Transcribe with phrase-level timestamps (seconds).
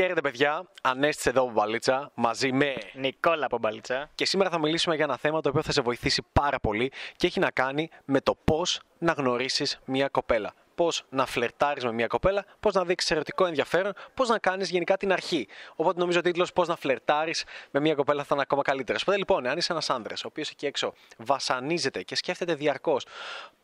[0.00, 0.68] Χαίρετε, παιδιά.
[0.82, 2.74] Ανέστη εδώ από Μπαλίτσα μαζί με.
[2.94, 4.10] Νικόλα από Μπαλίτσα.
[4.14, 7.26] Και σήμερα θα μιλήσουμε για ένα θέμα το οποίο θα σε βοηθήσει πάρα πολύ και
[7.26, 10.54] έχει να κάνει με το πώς να γνωρίσεις μια κοπέλα.
[10.80, 14.96] Πώς να φλερτάρεις με μια κοπέλα, πώς να δείξεις ερωτικό ενδιαφέρον, πώς να κάνεις γενικά
[14.96, 15.48] την αρχή.
[15.76, 19.02] Οπότε νομίζω ο τίτλος Πώς να φλερτάρεις με μια κοπέλα θα είναι ακόμα καλύτερος.
[19.02, 23.06] Οπότε λοιπόν, αν είσαι ένας άνδρας ο οποίος εκεί έξω βασανίζεται και σκέφτεται διαρκώς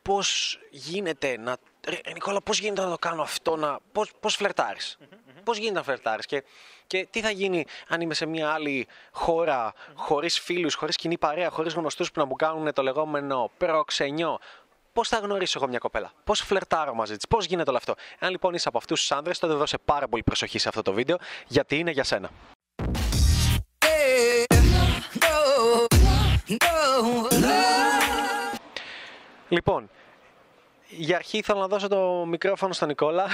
[0.03, 1.57] πώς γίνεται να.
[1.89, 3.79] Ρε, Νικόλα, πώς γίνεται να το κάνω αυτό, να...
[3.93, 4.99] πώ πώς φλερτάρεις;
[5.45, 6.45] Πώς γίνεται να φλερτάρεις; Και,
[6.87, 11.51] και τι θα γίνει αν είμαι σε μια άλλη χώρα, χωρίς φίλους, χωρίς κοινή παρέα,
[11.51, 14.39] χωρίς γνωστούς που να μου κάνουν το λεγόμενο προξενιό;
[14.97, 18.31] Πώς θα γνωρίσω εγώ μια κοπέλα, Πώς φλερτάρω μαζί της, Πώς γίνεται όλο αυτό; Αν
[18.31, 21.17] λοιπόν είσαι από αυτούς τους άνδρες, τότε δώσε πάρα πολύ προσοχή σε αυτό το βίντεο,
[21.47, 22.31] γιατί είναι για σένα.
[29.49, 29.91] Λοιπόν,
[30.89, 33.27] για αρχή θέλω να δώσω το μικρόφωνο στον Νικόλα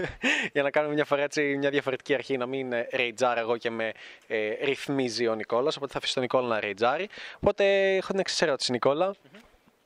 [0.52, 3.92] για να κάνουμε μια φορά έτσι, μια διαφορετική αρχή, να μην ρεϊτζάρω εγώ και με
[4.26, 7.08] ε, ρυθμίζει ο Νικόλας, οπότε θα αφήσω τον Νικόλα να ρεϊτζάρει.
[7.36, 9.14] Οπότε έχω την εξής ερώτηση, Νικόλα.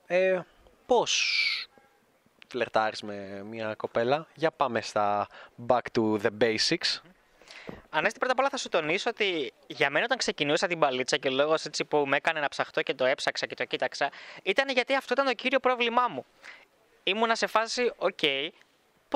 [0.06, 0.40] Ε,
[0.86, 1.66] πώς
[2.48, 5.28] φλερτάρεις με μια κοπέλα; Για πάμε στα
[5.66, 7.00] back to the basics.
[7.90, 11.28] Ανέστη, πρώτα απ' όλα θα σου τονίσω ότι για μένα όταν ξεκινούσα την παλίτσα και
[11.28, 14.10] ο λόγος έτσι που με έκανε να ψαχτώ και το έψαξα και το κοίταξα,
[14.42, 16.24] ήταν γιατί αυτό ήταν το κύριο πρόβλημά μου.
[17.02, 18.18] Ήμουνα σε φάση, οκ,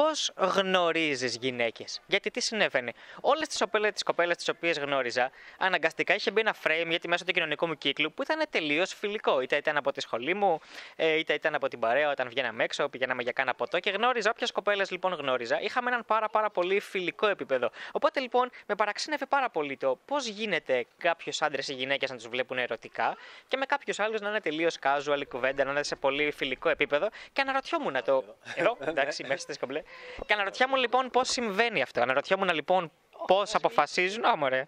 [0.00, 6.40] πώς γνωρίζεις γυναίκες; Γιατί τι συνέβαινε; Όλες τις κοπέλες τις οποίες γνώριζα, αναγκαστικά είχε μπει
[6.40, 9.40] ένα frame γιατί μέσω του κοινωνικού μου κύκλου που ήταν τελείως φιλικό.
[9.40, 10.60] Είτε ήταν από τη σχολή μου,
[10.96, 14.30] ε, είτε ήταν από την παρέα όταν βγαίναμε έξω, πηγαίναμε για κάνα ποτό και γνώριζα.
[14.30, 17.70] Όποιες κοπέλες λοιπόν γνώριζα, είχαμε έναν πάρα, πάρα πολύ φιλικό επίπεδο.
[17.92, 22.28] Οπότε λοιπόν με παραξένευε πάρα πολύ το πώς γίνεται κάποιους άντρες ή γυναίκες να τους
[22.28, 23.16] βλέπουν ερωτικά
[23.48, 26.68] και με κάποιους άλλους να είναι τελείως casual η κουβέντα, να είναι σε πολύ φιλικό
[26.68, 28.24] επίπεδο και αναρωτιόμουν το.
[28.54, 29.82] Εδώ, εντάξει, μέχρι στις κομπλέ.
[30.26, 32.00] Και αναρωτιόμουν λοιπόν πώς συμβαίνει αυτό.
[32.00, 32.92] Αναρωτιόμουν λοιπόν
[33.26, 34.24] πώς αποφασίζουν.
[34.24, 34.66] Α, μωρέ.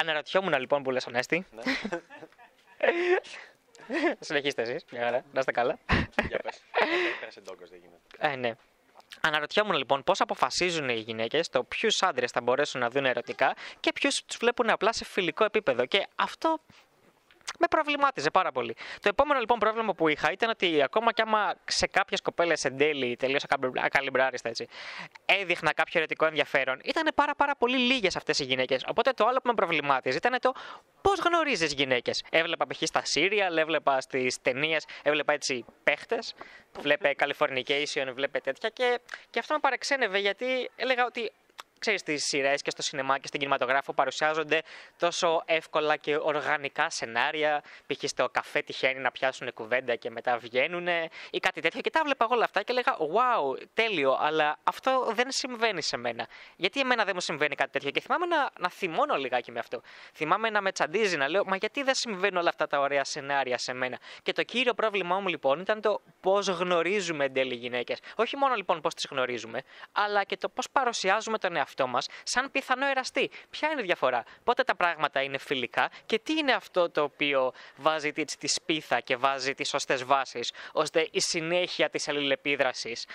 [0.00, 1.46] Αναρωτιόμουν λοιπόν που λες, Ανέστη.
[4.20, 4.84] Συνεχίστε εσείς.
[4.90, 5.24] Μια χαρά.
[5.32, 5.78] Να είστε καλά.
[6.28, 6.62] Για πες.
[7.20, 8.00] Πέρασε ντόγκος, δεν γίνεται.
[8.18, 8.52] Ε, ναι.
[9.20, 13.92] Αναρωτιόμουν λοιπόν πώς αποφασίζουν οι γυναίκες το ποιους άντρες θα μπορέσουν να δουν ερωτικά και
[13.92, 15.86] ποιους τους βλέπουν απλά σε φιλικό επίπεδο.
[15.86, 16.60] Και αυτό
[17.58, 18.76] με προβλημάτιζε πάρα πολύ.
[19.00, 22.76] Το επόμενο λοιπόν πρόβλημα που είχα ήταν ότι ακόμα κι άμα σε κάποιες κοπέλες εν
[22.76, 23.38] τέλει, τελείω
[23.82, 24.66] ακαλυμπράριστα έτσι,
[25.24, 28.84] έδειχνα κάποιο ερωτικό ενδιαφέρον, ήταν πάρα, πάρα πολύ λίγες αυτές οι γυναίκες.
[28.88, 30.52] Οπότε το άλλο που με προβλημάτιζε ήταν το
[31.00, 32.24] πώς γνωρίζεις γυναίκες.
[32.30, 32.82] Έβλεπα π.χ.
[32.82, 36.34] στα Σύριαλ, έβλεπα στις ταινίες, έβλεπα έτσι παίχτες.
[36.78, 41.32] Βλέπε Californication, βλέπε τέτοια και, και αυτό με παρεξένευε γιατί έλεγα ότι
[41.78, 44.62] ξέρεις, στις σειρές και στο σινεμά και στην κινηματογράφο παρουσιάζονται
[44.98, 47.62] τόσο εύκολα και οργανικά σενάρια.
[47.86, 48.08] Π.χ.
[48.08, 50.86] στο καφέ τυχαίνει να πιάσουν κουβέντα και μετά βγαίνουν
[51.30, 51.80] ή κάτι τέτοιο.
[51.80, 56.28] Και τα βλέπα όλα αυτά και έλεγα Wow, τέλειο, αλλά αυτό δεν συμβαίνει σε μένα.
[56.56, 57.90] Γιατί εμένα δεν μου συμβαίνει κάτι τέτοιο.
[57.90, 59.82] Και θυμάμαι να, να θυμώνω λιγάκι με αυτό.
[60.14, 63.58] Θυμάμαι να με τσαντίζει, να λέω Μα γιατί δεν συμβαίνουν όλα αυτά τα ωραία σενάρια
[63.58, 63.98] σε μένα.
[64.22, 67.98] Και το κύριο πρόβλημά μου λοιπόν ήταν το πώς γνωρίζουμε εν τέλει γυναίκες.
[68.16, 69.62] Όχι μόνο λοιπόν πώς τις γνωρίζουμε,
[69.92, 73.30] αλλά και το πώς παρουσιάζουμε τον εαυτό εαυτό μας σαν πιθανό εραστή.
[73.50, 77.52] Ποια είναι η διαφορά, πότε τα πράγματα είναι φιλικά και τι είναι αυτό το οποίο
[77.76, 83.06] βάζει τη, τη σπίθα και βάζει τις σωστές βάσεις, ώστε η συνέχεια της αλληλεπίδρασης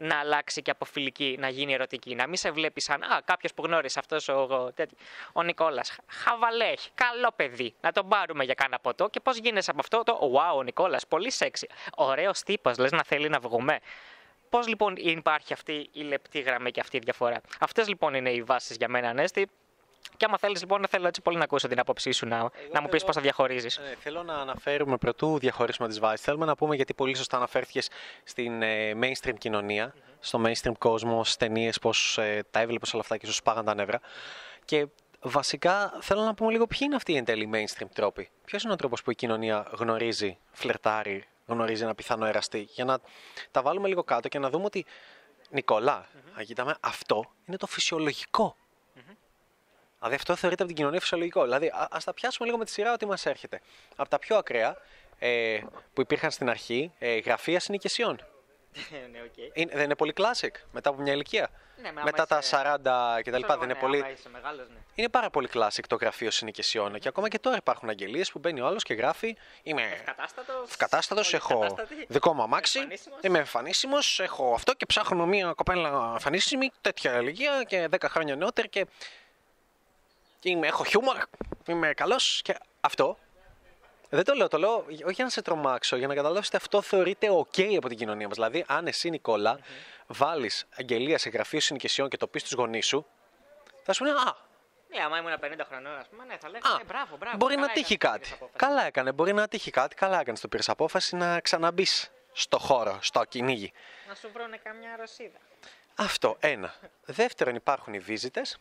[0.00, 2.14] να αλλάξει και από φιλική να γίνει ερωτική.
[2.14, 4.72] Να μην σε βλέπεις σαν Α, κάποιος που γνώρισε αυτός ο,
[5.32, 5.96] ο Νικόλας.
[6.06, 7.74] Χαβαλέχ, καλό παιδί.
[7.80, 11.06] Να τον πάρουμε για κάνα ποτό και πώς γίνεσαι από αυτό το Wow, ο Νικόλας,
[11.06, 11.66] πολύ σεξι.
[11.96, 13.78] Ωραίος τύπος, λες να θέλει να βγούμε.
[14.48, 18.42] Πώς λοιπόν υπάρχει αυτή η λεπτή γραμμή και αυτή η διαφορά; Αυτές λοιπόν είναι οι
[18.42, 19.48] βάσεις για μένα, Ανέστη.
[20.16, 22.88] Και άμα θέλεις, λοιπόν, θέλω έτσι πολύ να ακούσω την άποψή σου, να, να μου
[22.88, 23.76] πεις πώς θα διαχωρίζεις.
[23.76, 26.20] Ε, θέλω να αναφέρουμε πρωτού διαχωρίσουμε τις βάσεις.
[26.20, 27.88] Θέλουμε να πούμε γιατί πολύ σωστά αναφέρθηκες
[28.24, 30.12] στην ε, mainstream κοινωνία, mm-hmm.
[30.20, 33.74] στο mainstream κόσμο, στις ταινίες, πώς ε, τα έβλεπες όλα αυτά και σου σπάγαν τα
[33.74, 34.00] νεύρα.
[34.64, 34.86] Και
[35.20, 38.30] βασικά θέλω να πούμε λίγο ποιοι είναι αυτοί οι εν τέλει mainstream τρόποι.
[38.44, 42.60] Ποιος είναι ο τρόπος που η κοινωνία γνωρίζει, φλερτάρει, γνωρίζει ένα πιθανό εραστή.
[42.60, 42.98] Για να
[43.50, 44.86] τα βάλουμε λίγο κάτω και να δούμε ότι,
[45.50, 46.72] Νικόλα, mm-hmm.
[46.80, 48.56] αυτό είναι το φυσιολογικό.
[48.56, 49.16] Mm-hmm.
[49.98, 51.42] Δηλαδή αυτό θεωρείται από την κοινωνία φυσιολογικό.
[51.42, 53.60] Δηλαδή α τα πιάσουμε λίγο με τη σειρά ότι μας έρχεται.
[53.96, 54.76] Από τα πιο ακραία
[55.18, 55.60] ε,
[55.92, 58.20] που υπήρχαν στην αρχή, ε, γραφεία συνοικεσιών.
[59.12, 59.50] Ναι, okay.
[59.52, 61.50] είναι, δεν είναι πολύ classic μετά από μια ηλικία.
[61.82, 63.30] Ναι, μετά τα 40 κτλ.
[63.30, 64.04] Δεν είναι ναι, πολύ.
[64.32, 64.76] Μεγάλος, ναι.
[64.94, 66.98] Είναι πάρα πολύ classic το γραφείο συνοικεσιών.
[66.98, 69.36] Και ακόμα και τώρα υπάρχουν αγγελίες που μπαίνει ο άλλος και γράφει.
[69.62, 69.82] Είμαι
[70.64, 71.76] ευκατάστατος, έχω
[72.08, 72.78] δικό μου αμάξι.
[73.20, 78.68] Είμαι εμφανίσιμος, έχω αυτό και ψάχνω μια κοπέλα εμφανίσιμη, τέτοια ηλικία και 10 χρόνια νεότερη
[78.68, 78.86] και.
[80.38, 81.16] και είμαι, έχω χιούμορ,
[81.66, 83.18] είμαι καλός και αυτό
[84.08, 86.82] δεν το λέω, το λέω όχι για να σε τρομάξω, για να καταλάβεις ότι αυτό
[86.82, 88.36] θεωρείται OK από την κοινωνία μας.
[88.36, 90.04] Δηλαδή, αν εσύ, Νικόλα, mm-hmm.
[90.06, 93.06] βάλεις αγγελία σε γραφείο συνοικισιών και το πεις στους γονείς σου,
[93.82, 94.34] Θα σου πούνε, Α,
[94.88, 97.36] Ναι, άμα ήμουν 50 χρονών, ας πούμε, ναι, θα λέγανε Α, «Ε, μπράβο, μπράβο.
[97.36, 98.20] μπορεί καλά να τύχει έκανες, κάτι.
[98.28, 98.58] πήρες απόφαση».
[98.58, 99.94] Καλά έκανε, μπορεί να τύχει κάτι.
[99.94, 103.72] Καλά έκανες το πήρες απόφαση να ξαναμπείς στο χώρο, στο κυνήγι.
[104.08, 105.38] Να σου βρούνε καμιά Ρωσίδα.
[105.94, 106.74] Αυτό, ένα.
[107.04, 108.58] Δεύτερον, υπάρχουν οι βίζιτες.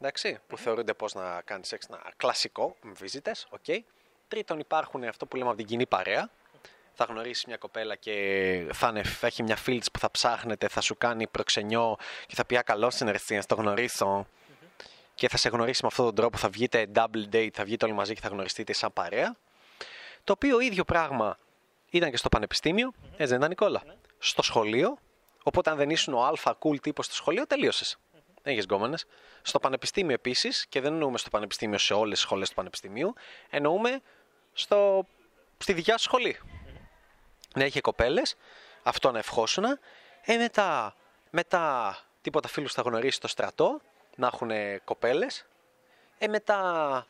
[0.00, 3.46] Εντάξει, που θεωρούνται πώς να κάνεις σεξ ένα κλασικό με βίζητες.
[3.50, 3.64] οκ.
[4.28, 6.30] Τρίτον, υπάρχουν αυτό που λέμε από την κοινή παρέα.
[6.92, 8.14] Θα γνωρίσει μια κοπέλα και
[8.72, 11.96] θα, είναι, θα έχει μια φίλη της που θα ψάχνετε, θα σου κάνει προξενιό
[12.26, 14.26] και θα πει Α, καλώς συνεργαστεί, να στο γνωρίσω.
[15.14, 17.94] Και θα σε γνωρίσει με αυτόν τον τρόπο, θα βγείτε double date, θα βγείτε όλοι
[17.94, 19.36] μαζί και θα γνωριστείτε σαν παρέα.
[20.24, 21.38] Το οποίο ίδιο πράγμα
[21.90, 23.82] ήταν και στο πανεπιστήμιο, έτσι δεν ήταν Νικόλα;
[24.18, 24.98] Στο σχολείο,
[25.42, 27.98] οπότε αν δεν ήσουν ο αλφα cool τύπος στο σχολείο, τελείωσες.
[28.42, 29.06] Δεν έχει γκόμενες.
[29.42, 33.12] Στο πανεπιστήμιο επίσης, και δεν εννοούμε στο πανεπιστήμιο σε όλες τις σχολές του πανεπιστημίου,
[33.50, 34.00] εννοούμε
[34.58, 35.06] στο,
[35.58, 36.40] στη δικιά σου σχολή.
[37.54, 38.36] Να είχε κοπέλες,
[38.82, 39.64] αυτό να ευχόσουν.
[40.22, 40.94] Ε, μετά,
[41.30, 43.80] μετά τίποτα φίλους θα γνωρίσει στο στρατό,
[44.16, 44.50] να έχουν
[44.84, 45.46] κοπέλες.
[46.18, 47.06] Ε, μετά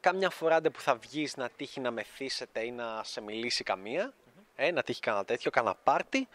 [0.00, 4.12] καμιά φορά άντε που θα βγεις να τύχει να μεθύσετε ή να σε μιλήσει καμία,
[4.56, 6.28] ε, να τύχει κανένα τέτοιο, κανένα πάρτι.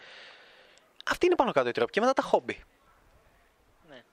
[1.06, 1.92] Αυτή είναι πάνω κάτω η τρόπη.
[1.92, 2.64] Και μετά τα χόμπι.
[3.88, 4.04] Ναι.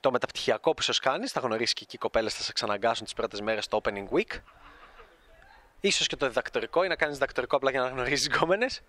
[0.00, 3.14] Το μεταπτυχιακό που σου κάνεις, θα γνωρίσει και εκεί οι κοπέλες, θα σε ξαναγκάσουν τις
[3.14, 4.40] πρώτες μέρες στο opening week.
[5.84, 8.80] Ίσως και το διδακτορικό ή να κάνεις διδακτορικό απλά για να γνωρίζεις γκόμενες.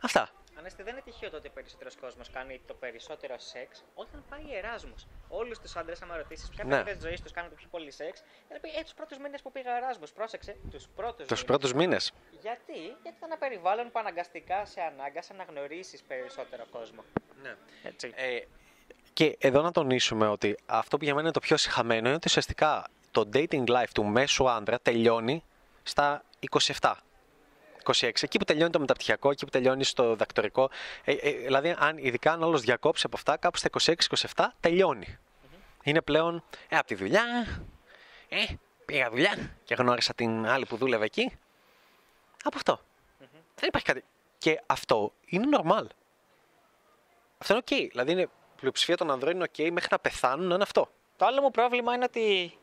[0.00, 0.30] Αυτά.
[0.58, 4.56] Ανέστη, δεν είναι τυχαίο το ότι ο περισσότερος κόσμος κάνει το περισσότερο σεξ όταν πάει
[4.56, 4.94] Εράσμου.
[5.28, 6.70] Όλους τους άντρες, άμα ρωτήσεις ποια Ναι.
[6.70, 9.42] περίοδο της ζωής τους κάνουν το πιο πολύ σεξ, θα πει Ε, τους πρώτους μήνες
[9.42, 10.04] που πήγα Εράσμου.
[10.14, 12.12] Πρόσεξε, τους πρώτους Τους πρώτους μήνες.
[12.40, 17.04] Γιατί; Γιατί ήταν ένα περιβάλλον που αναγκαστικά σε ανάγκασε να γνωρίσεις περισσότερο κόσμο.
[17.42, 17.54] Ναι.
[17.82, 18.12] Έτσι.
[18.14, 18.38] Ε,
[19.12, 22.28] και εδώ να τονίσουμε ότι αυτό που για μένα είναι το πιο συχαμένο είναι ότι
[22.28, 25.44] ουσιαστικά το dating life του μέσου άντρα τελειώνει
[25.82, 26.24] στα
[26.80, 26.92] 27.
[27.84, 28.10] 26.
[28.20, 30.70] Εκεί που τελειώνει το μεταπτυχιακό, εκεί που τελειώνει το διδακτορικό.
[31.04, 33.94] Ε, ε, δηλαδή, αν, ειδικά αν όλος διακόψει από αυτά, κάπου στα
[34.34, 35.18] 26-27 τελειώνει.
[35.82, 37.24] Είναι πλέον ε, από τη δουλειά.
[38.28, 38.44] Ε,
[38.84, 41.32] πήγα δουλειά και γνώρισα την άλλη που δούλευε εκεί.
[42.44, 42.80] Από αυτό.
[43.54, 44.04] Δεν υπάρχει κάτι.
[44.38, 45.86] Και αυτό είναι normal.
[47.38, 47.90] Αυτό είναι οκ.
[47.90, 50.88] Δηλαδή, είναι, η πλειοψηφία των ανδρών είναι οκ μέχρι να πεθάνουν να είναι αυτό.
[51.16, 52.58] Το άλλο μου πρόβλημα είναι ότι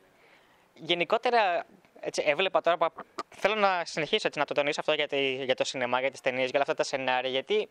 [0.74, 1.66] γενικότερα
[2.00, 2.76] έτσι, έβλεπα τώρα.
[2.76, 2.92] που-
[3.28, 6.20] Θέλω να συνεχίσω έτσι, να το τονίσω αυτό για, τη- για το σινεμά, για τις
[6.20, 7.30] ταινίες, για όλα αυτά τα σενάρια.
[7.30, 7.68] Γιατί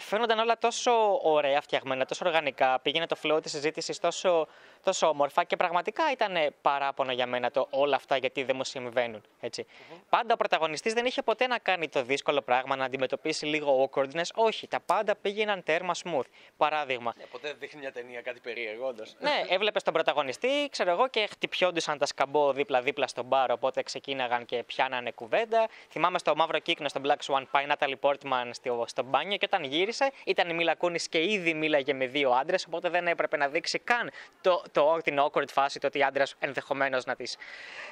[0.00, 2.78] φαίνονταν όλα τόσο ωραία φτιαγμένα, τόσο οργανικά.
[2.80, 4.46] Πήγαινε το flow της συζήτησης τόσο,
[4.82, 9.22] τόσο όμορφα και πραγματικά ήταν παράπονο για μένα το όλα αυτά γιατί δεν μου συμβαίνουν.
[9.40, 9.66] Έτσι.
[10.08, 14.28] Πάντα ο πρωταγωνιστής δεν είχε ποτέ να κάνει το δύσκολο πράγμα, να αντιμετωπίσει λίγο awkwardness.
[14.34, 16.26] Όχι, τα πάντα πήγαιναν τέρμα smooth.
[16.56, 19.02] Παράδειγμα, ποτέ δεν δείχνει μια ταινία κάτι περίεργο, όντω.
[19.18, 23.50] ναι, έβλεπες τον πρωταγωνιστή, ξέρω εγώ, και χτυπιόντουσαν τα σκαμπό δίπλα-δίπλα στον μπαρ.
[23.50, 25.68] Οπότε ξεκίναγαν και πιάνανε κουβέντα.
[25.90, 29.44] Θυμάμαι στο μαύρο κύκνο, στον Black Swan, πάει η Natalie Portman στο, στο μπάνιο και
[29.52, 32.64] όταν γύρισε ήταν η Μίλα Κούνης και ήδη μίλαγε με δύο άντρες.
[32.66, 34.10] Οπότε δεν έπρεπε να δείξει καν
[34.40, 37.36] το, το, την awkward φάση, το ότι οι άντρες ενδεχομένως να τις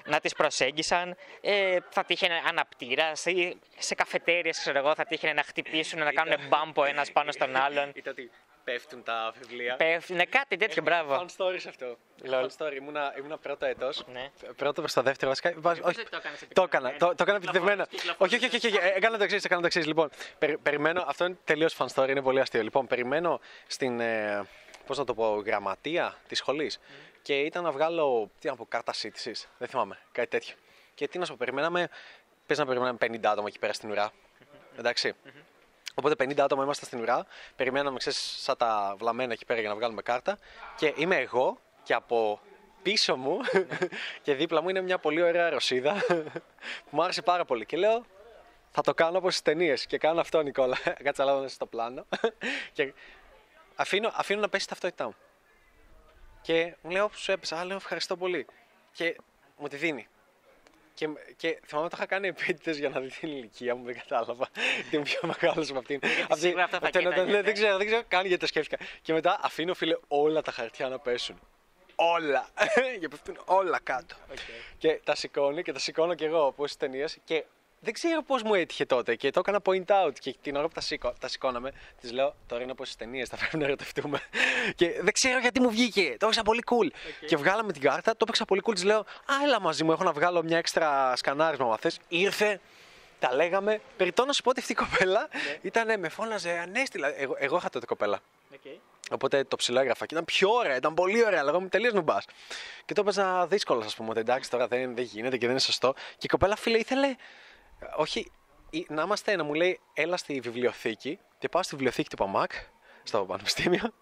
[0.04, 1.16] να τις προσέγγισαν.
[1.40, 6.38] Ε, θα τύχαινε αναπτήρας, ή σε καφετέρειε, ξέρω εγώ, θα τύχαινε να χτυπήσουν, να κάνουν
[6.48, 7.92] μπάμπο ένας πάνω στον άλλον.
[7.94, 8.30] Είτε ότι
[8.64, 9.76] πέφτουν τα βιβλία.
[9.76, 11.14] Πέφτουν, ναι, κάτι τέτοιο, μπράβο.
[11.26, 11.96] Fun story σε αυτό.
[12.24, 12.42] Lol.
[12.42, 12.74] Fun story.
[12.74, 14.04] Ήμουνα, ήμουνα πρώτο έτος.
[14.12, 14.30] Ναι.
[14.56, 15.52] Πρώτο προς το δεύτερο, βασικά.
[15.56, 16.96] βάζ- Μήπως όχι, δεν το έκανες το επικοινωνία, έκανα.
[16.98, 17.86] Το, το έκανα κυκλοφορείς, επιτευμένα.
[17.86, 18.32] κυκλοφορείς.
[18.32, 18.66] Όχι, όχι, όχι.
[18.66, 18.86] όχι.
[18.86, 19.44] Ε, Έκανα το εξής.
[19.44, 19.86] Έκανα το εξής.
[19.86, 21.04] Λοιπόν, περι- περιμένω.
[21.06, 22.08] Αυτό είναι τελείως fun story.
[22.08, 22.62] Είναι πολύ αστείο.
[22.62, 24.00] Λοιπόν, περιμένω στην.
[24.00, 24.46] Ε,
[24.86, 26.80] Πώς να το πω, γραμματεία της σχολής.
[27.22, 28.30] Και ήταν να βγάλω.
[28.40, 29.32] Τι να πω, κάρτα σύντηση.
[29.58, 29.98] Δεν θυμάμαι.
[30.12, 30.54] Κάτι τέτοιο.
[30.94, 31.88] Και τι να σου πω, περιμέναμε.
[32.46, 34.12] Πες να περιμέναμε 50 άτομα εκεί πέρα στην ουρά.
[34.78, 35.14] Εντάξει.
[35.94, 37.26] Οπότε 50 άτομα είμαστε στην ουρά.
[37.56, 40.38] Περιμέναμε, ξέρεις, σαν τα βλαμμένα εκεί πέρα για να βγάλουμε κάρτα.
[40.76, 42.40] Και είμαι εγώ και από
[42.82, 43.38] πίσω μου
[44.22, 45.94] και δίπλα μου είναι μια πολύ ωραία Ρωσίδα
[46.84, 47.66] που μου άρεσε πάρα πολύ.
[47.66, 48.04] Και λέω,
[48.70, 49.86] θα το κάνω όπως στις ταινίες.
[49.86, 50.76] Και κάνω αυτό, Νικόλα.
[51.04, 52.06] Κάτσε αλλά να είσαι στο πλάνο.
[52.72, 52.94] και
[53.74, 55.14] αφήνω, αφήνω να πέσει η ταυτότητά μου.
[56.40, 57.58] Και μου λέω, σου έπεσα.
[57.58, 58.46] Α, λέω, ευχαριστώ πολύ.
[58.92, 59.16] Και
[59.56, 60.08] μου τη δίνει.
[60.94, 64.48] Και, και θυμάμαι το είχα κάνει επίτηδες για να δει την ηλικία μου, δεν κατάλαβα.
[64.90, 66.00] Είμαι πιο μεγάλο με αυτήν.
[66.04, 67.42] Αυτή- σίγουρα αυτό θα αυτή- ναι, κοίταγες, ναι, ε.
[67.42, 68.84] Δεν ξέρω, δεν ξέρω καν γιατί το σκέφτηκα.
[69.02, 71.40] Και μετά αφήνω, φίλε, όλα τα χαρτιά να πέσουν.
[71.94, 72.48] Όλα.
[73.00, 74.14] και πέφτουν όλα κάτω.
[74.78, 77.18] Και τα σηκώνει και τα σηκώνω κι εγώ όπως στι ταινίες.
[77.24, 77.44] Και
[77.84, 79.14] δεν ξέρω πώς μου έτυχε τότε.
[79.14, 80.12] Και το έκανα point out.
[80.20, 83.28] Και την ώρα που τα, σηκώ, τα σηκώναμε, της λέω: Τώρα είναι όπω στι ταινίες,
[83.28, 84.20] θα πρέπει να ερωτευτούμε.
[84.78, 86.02] και δεν ξέρω γιατί μου βγήκε.
[86.02, 86.88] Το έπαιξα πολύ cool.
[87.26, 88.74] Και βγάλαμε την κάρτα, το έπαιξα πολύ cool.
[88.74, 91.66] Της λέω: Α, έλα μαζί μου, έχω να βγάλω μια έξτρα σκανάρισμα.
[91.66, 91.98] Μα θες».
[92.08, 92.60] Ήρθε,
[93.18, 93.80] τα λέγαμε.
[93.96, 95.28] Περιτώ να σου πω ότι αυτή η κοπέλα
[95.62, 97.20] ήταν, με φώναζε ανέστηλα.
[97.20, 98.20] Εγώ, εγώ είχα τότε κοπέλα.
[98.54, 98.78] Okay.
[99.10, 101.42] Οπότε το ψηλό έγραφα και ήταν πιο ωραία, ήταν πολύ ωραία.
[101.42, 102.24] Λέγαμε τελείως νουμπάς.
[102.84, 104.10] Και το έπαιζα δύσκολο, ας πούμε.
[104.10, 105.94] Ότι εντάξει, τώρα δεν, δεν γίνεται και δεν είναι σωστό.
[105.94, 107.16] Και η κοπέλα, φίλε, ήθελε.
[107.84, 108.30] Ε, Όχι,
[108.70, 111.18] ή- να είμαστε, να μου λέει, έλα στη βιβλιοθήκη.
[111.38, 112.52] Και πάω στη βιβλιοθήκη του ΠΑΜΑΚ,
[113.02, 113.92] στο πανεπιστήμιο.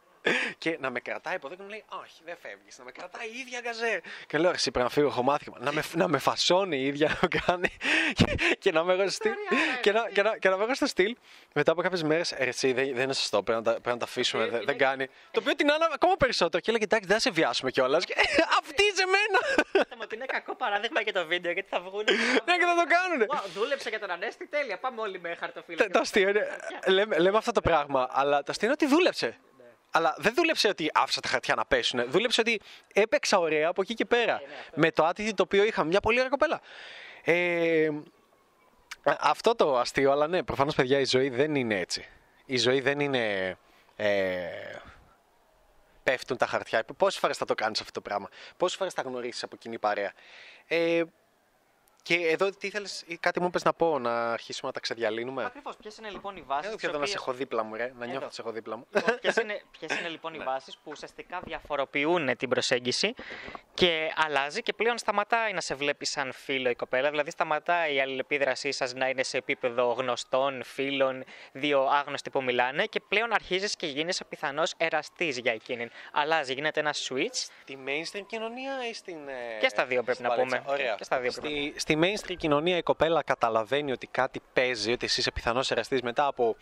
[0.59, 2.79] Και να με κρατάει από εδώ και μου λέει Όχι, δεν φεύγεις.
[2.79, 4.02] Να με κρατάει η ίδια γκαζέ.
[4.26, 5.57] Και λέω Εσύ πρέπει να φύγω, έχω μάθημα.
[5.61, 7.69] Να με, να με φασώνει η ίδια να κάνει.
[8.19, 8.25] και,
[8.59, 9.33] και να με έχω στο στυλ.
[9.81, 11.17] και, να, και, να, και να με έχω στο στυλ.
[11.55, 13.43] Μετά από κάποιες μέρες, εσύ δεν, δεν είναι σωστό.
[13.43, 14.47] Πρέπει να τα, πρέπει να τα αφήσουμε.
[14.47, 15.07] δεν, δεν κάνει.
[15.07, 16.62] Το οποίο την άνα ακόμα περισσότερο.
[16.62, 18.05] Και έλεγε Εντάξει, δεν θα σε βιάσουμε κιόλας.
[18.05, 18.14] Και
[18.61, 19.67] αυτή σε μένα.
[19.97, 22.05] Μα ότι είναι κακό παράδειγμα για το βίντεο γιατί θα βγουν.
[22.47, 23.29] ναι, και θα το κάνουν.
[23.55, 24.79] Δούλεψε για τον Ανέστη, τέλεια.
[24.79, 25.87] Πάμε όλοι με χαρτοφύλλα.
[25.91, 26.47] Το αστείο είναι.
[26.87, 29.38] Λέμε, λέμε αυτό το πράγμα, αλλά το αστείο είναι ότι δούλεψε.
[29.95, 32.11] Αλλά δεν δούλεψε ότι άφησα τα χαρτιά να πέσουν.
[32.11, 32.61] Δούλεψε ότι
[32.93, 34.41] έπαιξα ωραία από εκεί και πέρα.
[34.75, 35.89] με το άτυπο το οποίο είχαμε.
[35.89, 36.61] Μια πολύ ωραία κοπέλα.
[37.25, 37.89] Ε,
[39.05, 42.07] αυτό το αστείο, αλλά ναι, προφανώς παιδιά η ζωή δεν είναι έτσι.
[42.47, 43.57] Η ζωή δεν είναι...
[43.97, 44.49] Ε,
[46.03, 46.85] πέφτουν τα χαρτιά.
[46.97, 50.13] Πόσες φορές θα το κάνεις αυτό το πράγμα, Πόσες φορές θα γνωρίσεις από κοινή παρέα;
[50.67, 51.03] Ε,
[52.03, 55.77] και εδώ τι ήθελες, κάτι μου είπες να πω, να αρχίσουμε να τα ξεδιαλύνουμε; Ακριβώς.
[55.77, 56.71] Ποιες είναι λοιπόν οι βάσεις.
[56.71, 57.93] Δεν θέλω να σε έχω δίπλα μου, ρε.
[57.99, 58.87] Να νιώθω ότι σε έχω δίπλα μου.
[59.21, 60.45] Ποιες είναι, ποιες είναι λοιπόν οι ναι.
[60.45, 63.15] βάσεις που ουσιαστικά διαφοροποιούν την προσέγγιση
[63.75, 67.11] και αλλάζει και πλέον σταματάει να σε βλέπει σαν φίλο η κοπέλα.
[67.11, 72.85] Δηλαδή σταματάει η αλληλεπίδρασή σας να είναι σε επίπεδο γνωστών, φίλων, δύο άγνωστοι που μιλάνε
[72.85, 75.89] και πλέον αρχίζεις και γίνεσαι πιθανώ εραστής για εκείνη.
[76.13, 77.35] Αλλάζει, γίνεται ένα switch.
[77.63, 79.29] Στη mainstream κοινωνία ή στην.
[79.29, 80.63] Ε, και στα δύο πρέπει να πούμε.
[80.67, 80.95] Ωραία.
[80.95, 85.21] Και στα δύο στη, στη mainstream κοινωνία η κοπέλα καταλαβαίνει ότι κάτι παίζει, ότι εσύ
[85.21, 86.57] είσαι πιθανός εραστής μετά από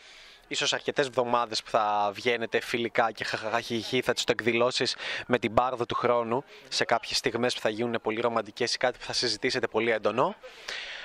[0.48, 4.96] ίσως αρκετές εβδομάδες που θα βγαίνετε φιλικά και χαχαχαχιχί, θα τι το εκδηλώσεις
[5.26, 8.98] με την πάρδο του χρόνου σε κάποιες στιγμές που θα γίνουν πολύ ρομαντικές ή κάτι
[8.98, 10.34] που θα συζητήσετε πολύ έντονο.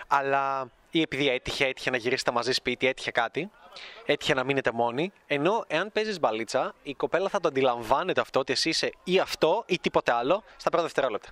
[0.08, 3.52] Αλλά ή επειδή έτυχε, έτυχε να γυρίσετε μαζί σπίτι, έτυχε κάτι,
[4.06, 5.12] έτυχε να μείνετε μόνοι.
[5.28, 9.64] Ενώ εάν παίζεις μπαλίτσα, η κοπέλα θα το αντιλαμβάνεται αυτό ότι εσύ είσαι ή αυτό
[9.68, 11.30] ή τίποτε άλλο στα πρώτα δευτερόλεπτα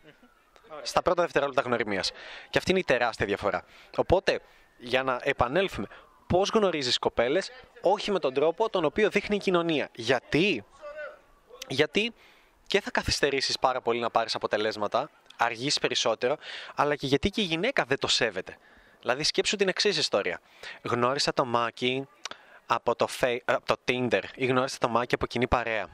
[0.82, 2.12] στα πρώτα δευτερόλεπτα γνωριμίας.
[2.50, 3.65] Και αυτή είναι η τεράστια διαφορά.
[3.98, 4.39] Οπότε,
[4.77, 5.88] για να επανέλθουμε,
[6.27, 7.51] πώς γνωρίζεις κοπέλες,
[7.82, 9.89] όχι με τον τρόπο τον οποίο δείχνει η κοινωνία.
[9.96, 10.65] Γιατί,
[11.68, 12.13] γιατί
[12.68, 16.38] και θα καθυστερήσεις πάρα πολύ να πάρεις αποτελέσματα, αργήσει περισσότερο,
[16.75, 18.58] αλλά και γιατί και η γυναίκα δεν το σέβεται.
[19.01, 20.42] Δηλαδή, σκέψου την εξής ιστορία.
[20.82, 22.08] Γνώρισα το Μάκι
[22.65, 23.08] από το,
[23.46, 25.88] από το Tinder ή γνώρισα το Μάκι από κοινή παρέα.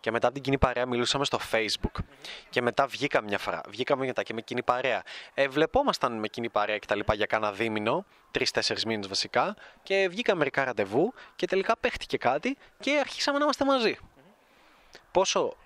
[0.00, 2.02] Και μετά από την κοινή παρέα μιλούσαμε στο Facebook.
[2.50, 3.60] Και μετά βγήκαμε μια φορά.
[3.68, 5.02] Βγήκαμε μετά και με κοινή παρέα.
[5.34, 9.56] Ε, βλεπόμασταν με κοινή παρέα και τα λοιπά για κάνα δίμηνο, τρει-τέσσερι μήνες βασικά.
[9.82, 13.96] Και βγήκαμε μερικά ραντεβού και τελικά παίχτηκε κάτι και αρχίσαμε να είμαστε μαζί.
[15.10, 15.56] Πόσο,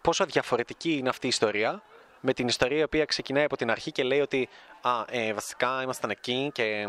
[0.00, 1.82] πόσο διαφορετική είναι αυτή η ιστορία
[2.20, 4.48] με την ιστορία η οποία ξεκινάει από την αρχή και λέει ότι
[4.80, 6.86] α, ε, βασικά ήμασταν εκεί και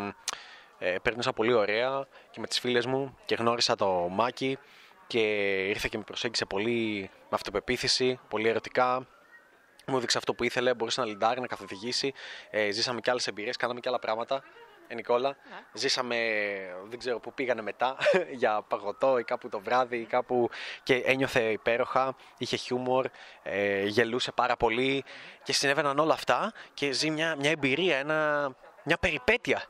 [0.79, 4.57] ε, πέρνησα πολύ ωραία και με τις φίλες μου και γνώρισα το Μάκη
[5.08, 5.20] και
[5.68, 9.08] ήρθε και με προσέγγισε πολύ με αυτοπεποίθηση, πολύ ερωτικά.
[9.88, 12.14] Μου έδειξε αυτό που ήθελε, μπορούσε να λιντάρει, να καθοδηγήσει.
[12.50, 14.44] Ε, ζήσαμε και άλλες εμπειρίες, κάναμε και άλλα πράγματα.
[14.88, 15.28] Ε, Νικόλα.
[15.30, 15.56] Ναι.
[15.74, 16.18] Ζήσαμε,
[16.88, 17.98] δεν ξέρω πού πήγανε μετά,
[18.42, 20.50] για παγωτό ή κάπου το βράδυ ή κάπου
[20.84, 23.08] και ένιωθε υπέροχα, είχε χιούμορ,
[23.44, 25.04] ε, γελούσε πάρα πολύ
[25.44, 28.52] και συνέβαιναν όλα αυτά και ζει μια, μια εμπειρία, ένα,
[28.84, 29.64] μια περιπέτεια.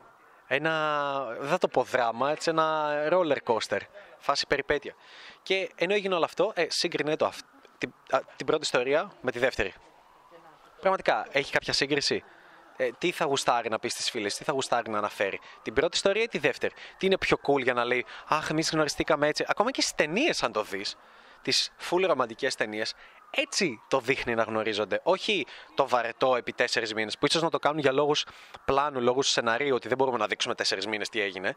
[0.50, 3.80] Ένα, δεν θα το πω δράμα, έτσι ένα roller coaster
[4.18, 4.94] φάση περιπέτεια.
[5.42, 7.32] Και ενώ έγινε όλο αυτό, ε, σύγκρινε το,
[7.78, 7.94] την,
[8.36, 9.74] την πρώτη ιστορία με τη δεύτερη.
[10.80, 12.24] Πραγματικά, έχει κάποια σύγκριση;
[12.76, 15.96] Ε, τι θα γουστάρει να πει στις φίλες, τι θα γουστάρει να αναφέρει; Την πρώτη
[15.96, 19.44] ιστορία ή τη δεύτερη; Τι είναι πιο cool για να λέει Αχ, εμείς γνωριστήκαμε έτσι.
[19.48, 20.96] Ακόμα και στις ταινίες, αν το δεις,
[21.42, 22.94] τις full ρομαντικές ταινίες,
[23.30, 25.00] έτσι το δείχνει να γνωρίζονται.
[25.02, 28.26] Όχι το βαρετό επί τέσσερις μήνες, που ίσως να το κάνουν για λόγους
[28.64, 31.54] πλάνου, λόγους σεναρίου, ότι δεν μπορούμε να δείξουμε τέσσερις μήνες τι έγινε.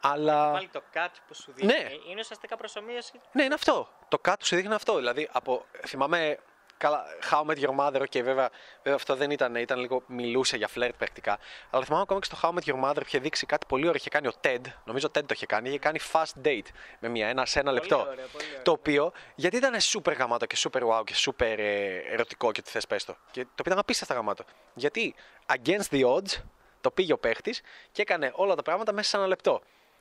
[0.00, 0.50] Αλλά.
[0.50, 1.72] Πάλι το cut που σου δείχνει.
[1.72, 1.88] Ναι.
[2.10, 3.20] Είναι ουσιαστικά προσωμείωση.
[3.32, 3.88] Ναι, είναι αυτό.
[4.08, 4.96] Το cut σου δείχνει αυτό.
[4.96, 6.38] Δηλαδή, από, θυμάμαι
[6.80, 8.50] Καλά, How Met Your Mother, okay, βέβαια,
[8.82, 11.38] βέβαια αυτό δεν ήταν, ήταν λίγο μιλούσε για φλερτ πρακτικά.
[11.70, 13.94] Αλλά θυμάμαι ακόμα και στο How Met Your Mother είχε δείξει κάτι πολύ ωραίο.
[13.94, 16.66] Είχε κάνει ο Ted, νομίζω ο Ted το είχε κάνει, είχε κάνει fast date
[17.00, 17.96] με μια, ένα σε ένα λεπτό.
[17.96, 18.62] Ωραία, πολύ ωραία.
[18.62, 22.70] Το οποίο, γιατί ήταν super γαμάτο και super wow και super ε, ερωτικό και τι
[22.70, 23.16] θες πες το.
[23.30, 24.44] Και το οποίο ήταν απίστευτα γαμάτο.
[24.74, 25.14] Γιατί
[25.46, 26.42] against the odds
[26.80, 27.60] το πήγε ο παίχτης
[27.92, 29.60] και έκανε όλα τα πράγματα μέσα σε ένα λεπτό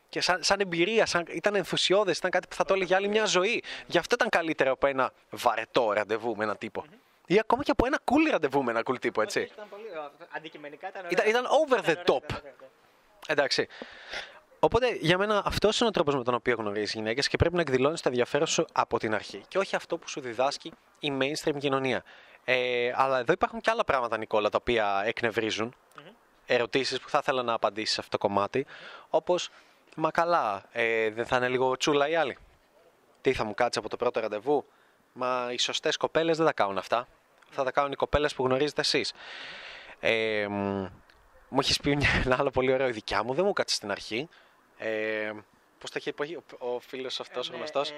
[0.10, 3.26] και σαν, σαν εμπειρία, σαν, ήταν ενθουσιώδες, ήταν κάτι που θα το έλεγε άλλη μια
[3.26, 3.64] ζωή.
[3.86, 6.86] Γι' αυτό ήταν καλύτερο από ένα βαρετό ραντεβού με έναν τύπο.
[6.86, 6.98] Mm-hmm.
[7.26, 9.40] Ή ακόμα και από ένα cool ραντεβού με έναν cool τύπο, έτσι.
[9.42, 9.84] Ήταν πολύ,
[10.30, 12.38] αντικειμενικά ήταν, ήταν, ήταν over the top.
[13.28, 13.68] Εντάξει.
[14.60, 17.62] Οπότε για μένα αυτός είναι ο τρόπος με τον οποίο γνωρίζεις γυναίκες και πρέπει να
[17.62, 19.44] εκδηλώνεις το ενδιαφέρον σου από την αρχή.
[19.48, 22.04] Και όχι αυτό που σου διδάσκει η mainstream κοινωνία.
[22.44, 25.76] Ε, αλλά εδώ υπάρχουν και άλλα πράγματα, Νικόλα, τα οποία εκνευρίζουν.
[25.76, 26.12] Mm-hmm.
[26.46, 28.66] Ερωτήσεις που θα ήθελα να απαντήσεις σε αυτό το κομμάτι.
[29.10, 29.50] Όπως
[30.00, 32.38] Μα καλά, ε, δεν θα είναι λίγο τσούλα οι άλλοι.
[33.22, 34.66] Τι θα μου κάτσει από το πρώτο ραντεβού;
[35.14, 37.08] Μα οι σωστές κοπέλες δεν τα κάνουν αυτά.
[37.50, 39.14] Θα τα κάνουν οι κοπέλες που γνωρίζετε εσείς.
[40.00, 40.48] Ε,
[41.50, 41.92] μου έχεις πει
[42.26, 42.88] ένα άλλο πολύ ωραίο.
[42.88, 44.30] Η δικιά μου δεν μου κάτσε στην αρχή.
[44.78, 45.32] Ε,
[45.80, 47.96] Πώς το είχε πει ο, ο φίλος αυτός, ο γνωστός; Ε,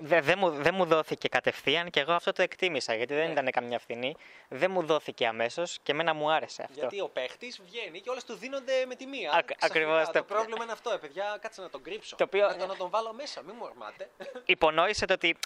[0.00, 3.32] δεν δε μου, δεν μου δόθηκε κατευθείαν και εγώ αυτό το εκτίμησα γιατί δεν Ναι.
[3.32, 4.16] ήταν καμιά φθηνή.
[4.48, 6.74] Δεν μου δόθηκε αμέσως και εμένα μου άρεσε αυτό.
[6.78, 9.30] Γιατί ο παίχτης βγαίνει και όλες του δίνονται με τη μία.
[9.32, 9.66] Ακ- Ξαφνικά.
[9.66, 11.38] ακριβώς Το το- πρόβλημα είναι αυτό, ε, παιδιά.
[11.40, 12.16] Κάτσε να τον κρύψω.
[12.16, 14.10] Το οποίο- Να, τον, να τον βάλω μέσα, μην μου ορμάτε.
[14.44, 15.36] υπονόησε το ότι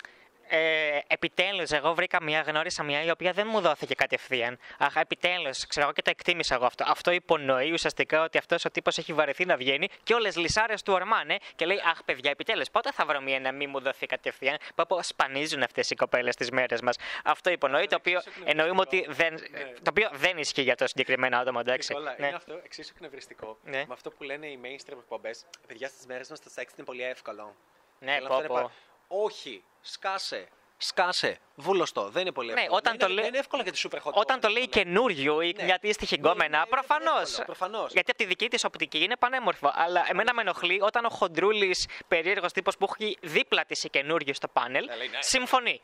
[0.48, 4.58] ε, επιτέλους εγώ βρήκα μια, γνώρισα μια η οποία δεν μου δόθηκε κατευθείαν.
[4.78, 6.84] Αχ, επιτέλους, ξέρω εγώ και το εκτίμησα εγώ αυτό.
[6.88, 10.92] Αυτό υπονοεί ουσιαστικά ότι αυτός ο τύπος έχει βαρεθεί να βγαίνει και όλες λυσάρες του
[10.92, 14.56] ορμάνε και λέει Αχ, παιδιά, επιτέλους, πότε θα βρω μια να μην μου δοθεί κατευθείαν.
[14.74, 16.96] Πω, πω, σπανίζουν αυτές οι κοπέλες τις μέρες μας.
[17.24, 19.48] Αυτό υπονοεί, το οποίο εξίσου εννοούμε ότι εκνευριστικό.
[19.50, 19.72] δεν, Ναι.
[19.72, 21.92] το οποίο δεν ισχύει για το συγκεκριμένο άτομο, εντάξει.
[21.92, 22.26] Νικόλα, Ναι.
[22.26, 23.58] είναι αυτό εξίσου εκνευριστικό.
[23.64, 23.78] Ναι.
[23.86, 25.44] Με αυτό που λένε οι mainstream εκπομπές.
[25.66, 27.54] Παιδιά στις μέρες μας το σεξ είναι πολύ εύκολο.
[27.98, 28.70] Ναι, Αλλά πω, αυτό είναι πω.
[29.08, 30.48] Πα- Όχι, σκάσε.
[30.78, 31.38] Σκάσε.
[31.54, 32.08] Βούλωστο.
[32.08, 32.76] Δεν είναι πολύ Ναι, εύκολο.
[32.76, 34.78] όταν είναι, το λέει- είναι εύκολο για τη super hot Όταν το woman, λέει αυτό,
[34.78, 34.84] ναι.
[34.84, 35.62] καινούριο ή Ναι.
[35.64, 37.22] μια αντίστοιχη Ναι, γκόμενα, είναι- είναι προφανώς.
[37.28, 37.92] εύκολο, προφανώς.
[37.92, 39.70] Γιατί από τη δική της οπτική είναι πανέμορφο.
[39.75, 44.34] Αλλά εμένα με ενοχλεί όταν ο χοντρούλης περίεργος τύπος που έχει δίπλα της η καινούριο
[44.34, 45.18] στο πάνελ Ναι, λέει, ναι.
[45.22, 45.80] συμφωνεί.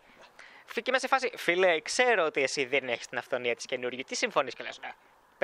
[0.73, 4.05] Και είμαι σε φάση, φίλε, ξέρω ότι εσύ δεν έχεις την αυθονία της καινούργιου.
[4.07, 4.79] Τι συμφωνείς και λες,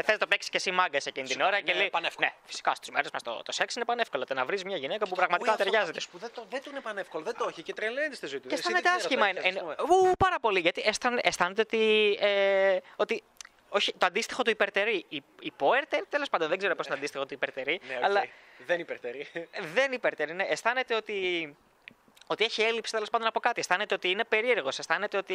[0.00, 0.06] ναι.
[0.06, 1.90] Θε να το παίξεις και εσύ μάγκας εκείνη την ώρα και είναι λέει.
[1.90, 2.26] πανεύκολο.
[2.26, 4.24] Ναι, φυσικά στι μέρες μας το, το σεξ είναι πανεύκολο.
[4.24, 5.98] Το να βρεις μια γυναίκα που πραγματικά Ui, αυτό ταιριάζεται.
[5.98, 8.40] κάποιος Που δεν, το, δεν του είναι πανεύκολο, δεν το έχει και τρελαίνει στη ζωή
[8.40, 8.48] του.
[8.48, 9.42] Και Εσύ αισθάνεται δεν ξέρω, άσχημα.
[9.42, 10.08] το εν- έχεις, ας εν- πούμε.
[10.10, 10.60] ου, πάρα πολύ.
[10.60, 12.16] Γιατί αισθάν- αισθάνεται ότι.
[12.20, 13.22] Ε, ότι
[13.68, 15.04] όχι, το αντίστοιχο του υπερτερεί.
[15.08, 17.80] Η- Υποέρτερ, τέλος πάντων, δεν ξέρω πώς είναι το αντίστοιχο του υπερτερεί.
[17.88, 18.04] Ναι, οκ.
[18.04, 18.24] Αλλά
[18.66, 19.28] Δεν υπερτερεί.
[19.74, 20.32] δεν υπερτερεί.
[20.34, 20.44] Ναι.
[20.44, 21.56] Αισθάνεται ότι.
[22.30, 23.60] Ότι έχει έλλειψη τέλος πάντων από κάτι.
[23.60, 24.78] Αισθάνεται ότι είναι περίεργος.
[24.78, 25.34] Αισθάνεται ότι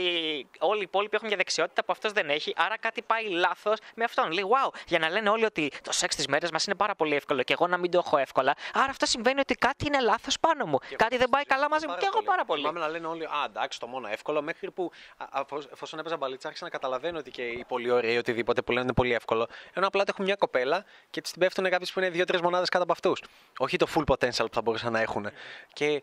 [0.60, 2.54] όλοι οι υπόλοιποι έχουν μια δεξιότητα που αυτός δεν έχει.
[2.58, 4.32] Άρα κάτι πάει λάθος με αυτόν.
[4.32, 7.16] Λέει, wow, για να λένε όλοι ότι το σεξ της μέρε μας είναι πάρα πολύ
[7.16, 8.56] εύκολο και εγώ να μην το έχω εύκολα.
[8.74, 10.78] Άρα αυτό συμβαίνει ότι κάτι είναι λάθος πάνω μου.
[10.96, 11.96] κάτι δεν πάει καλά μαζί μου.
[12.00, 12.62] Και εγώ πάρα πολύ.
[12.62, 14.42] Θυμάμαι να λένε όλοι, Α, εντάξει, το μόνο εύκολο.
[14.42, 18.18] Μέχρι που, α, αφ- εφόσον έπαιζα μπαλίτσα, άρχισα να καταλαβαίνω ότι και οι πολύ ωραίοι
[18.18, 19.48] οτιδήποτε που λένε είναι πολύ εύκολο.
[19.74, 22.84] Ενώ απλά έχουν μια κοπέλα και της την πέφτουν κάποιες που είναι δύο-τρεις μονάδες κάτω
[22.84, 23.22] από αυτούς.
[23.58, 25.28] Όχι το full potential που θα μπορούσαν να έχουν.
[25.74, 26.02] Και ε,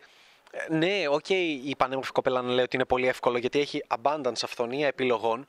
[0.69, 4.87] ναι, οκ, η πανέμορφη κοπέλα να λέει ότι είναι πολύ εύκολο γιατί έχει abundance, αφθονία
[4.87, 5.49] επιλογών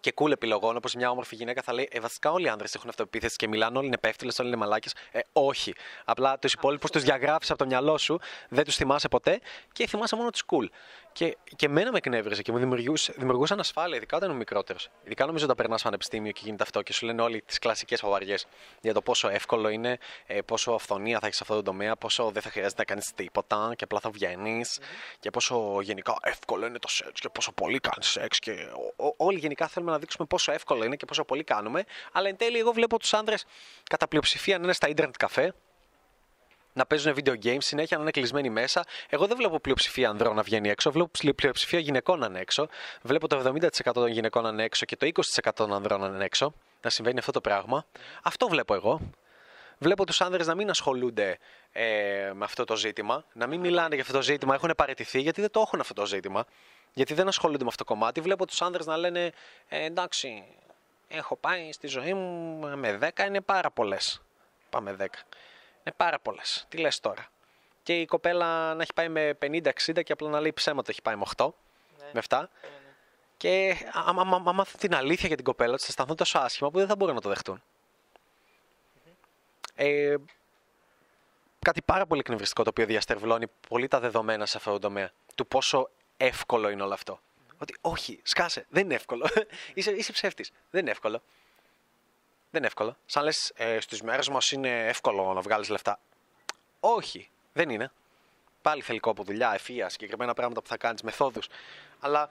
[0.00, 2.88] και cool επιλογών, όπως μια όμορφη γυναίκα θα λέει: Ε, βασικά όλοι οι άνδρες έχουν
[2.88, 4.94] αυτοεπίθεση και μιλάνε, όλοι είναι πέφτουλες, όλοι είναι μαλάκες.
[5.10, 5.74] Ε, όχι.
[6.04, 9.40] Απλά τους υπόλοιπους τους διαγράφεις από το μυαλό σου, δεν τους θυμάσαι ποτέ
[9.72, 10.66] και θυμάσαι μόνο τους cool.
[11.12, 14.88] Και, και εμένα με εκνεύριζε και μου δημιουργούσε, δημιουργούσε ανασφάλεια, ειδικά όταν ήμουν μικρότερος.
[15.04, 18.34] Ειδικά νομίζω όταν περνάς πανεπιστήμιο και γίνεται αυτό και σου λένε όλοι τις κλασικές παπαριές
[18.80, 22.30] για το πόσο εύκολο είναι, ε, πόσο αυθονία θα έχεις σε αυτό το τομέα, πόσο
[22.30, 24.78] δεν θα χρειάζεται να κάνεις τίποτα και απλά θα βγαίνεις
[25.20, 28.38] και πόσο γενικά εύκολο είναι το σεξ και πόσο πολύ κάνεις σεξ.
[28.38, 28.52] Και
[28.96, 31.84] ο- ο- όλοι γενικά θέλουμε να δείξουμε πόσο εύκολο είναι και πόσο πολύ κάνουμε.
[32.12, 33.34] Αλλά εν τέλει, εγώ βλέπω τους άντρε
[33.90, 35.54] κατά πλειοψηφία να είναι στα ίντερνετ καφέ,
[36.72, 38.84] να παίζουν video games συνέχεια, να είναι κλεισμένοι μέσα.
[39.08, 40.90] Εγώ δεν βλέπω πλειοψηφία ανδρών να βγαίνει έξω.
[40.90, 42.68] Βλέπω πλη- πλειοψηφία γυναικών να είναι έξω.
[43.02, 46.24] Βλέπω το 70% των γυναικών να είναι έξω και το 20% των ανδρών να είναι
[46.24, 46.54] έξω.
[46.82, 47.84] Να συμβαίνει αυτό το πράγμα.
[48.22, 49.00] Αυτό βλέπω εγώ.
[49.78, 51.38] Βλέπω τους άνδρες να μην ασχολούνται
[51.72, 54.54] ε, με αυτό το ζήτημα, να μην μιλάνε για αυτό το ζήτημα.
[54.54, 56.44] Έχουν παραιτηθεί γιατί δεν το έχουν αυτό το ζήτημα.
[56.98, 58.20] Γιατί δεν ασχολούνται με αυτό το κομμάτι.
[58.20, 59.32] Βλέπω τους άνδρες να λένε
[59.68, 60.44] ε, εντάξει,
[61.08, 64.22] έχω πάει στη ζωή μου με 10, είναι πάρα πολλές.
[64.70, 65.00] Πάμε 10.
[65.00, 66.66] Είναι πάρα πολλές.
[66.68, 67.26] Τι λες τώρα.
[67.82, 71.16] Και η κοπέλα να έχει πάει με 50-60 και απλά να λέει ψέματα έχει πάει
[71.16, 71.48] με 8,
[72.12, 72.42] με 7.
[73.36, 76.70] Και άμα, άμα, άμα μάθουν την αλήθεια για την κοπέλα του, θα αισθανθούν τόσο άσχημα
[76.70, 77.62] που δεν θα μπορούν να το δεχτούν.
[79.74, 80.14] Ε,
[81.58, 85.10] κάτι πάρα πολύ εκνευριστικό το οποίο διαστερβλώνει πολύ τα δεδομένα σε αυτό το τομέα.
[85.34, 87.20] Του πόσο εύκολο είναι όλο αυτό.
[87.58, 89.28] Ότι όχι, σκάσε, δεν είναι εύκολο.
[89.74, 90.50] είσαι είσαι ψεύτης.
[90.70, 91.22] Δεν είναι εύκολο.
[92.50, 92.96] Δεν είναι εύκολο.
[93.06, 96.00] Σαν λες, ε, στι μέρε μας είναι εύκολο να βγάλεις λεφτά.
[96.80, 97.92] Όχι, δεν είναι.
[98.62, 101.48] Πάλι θέλει κόπο δουλειά, ευφυα, συγκεκριμένα πράγματα που θα κάνεις, μεθόδους.
[102.00, 102.28] Αλλά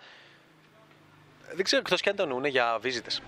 [1.54, 3.20] δεν ξέρω εκτός και αν το εννοούν για visitors.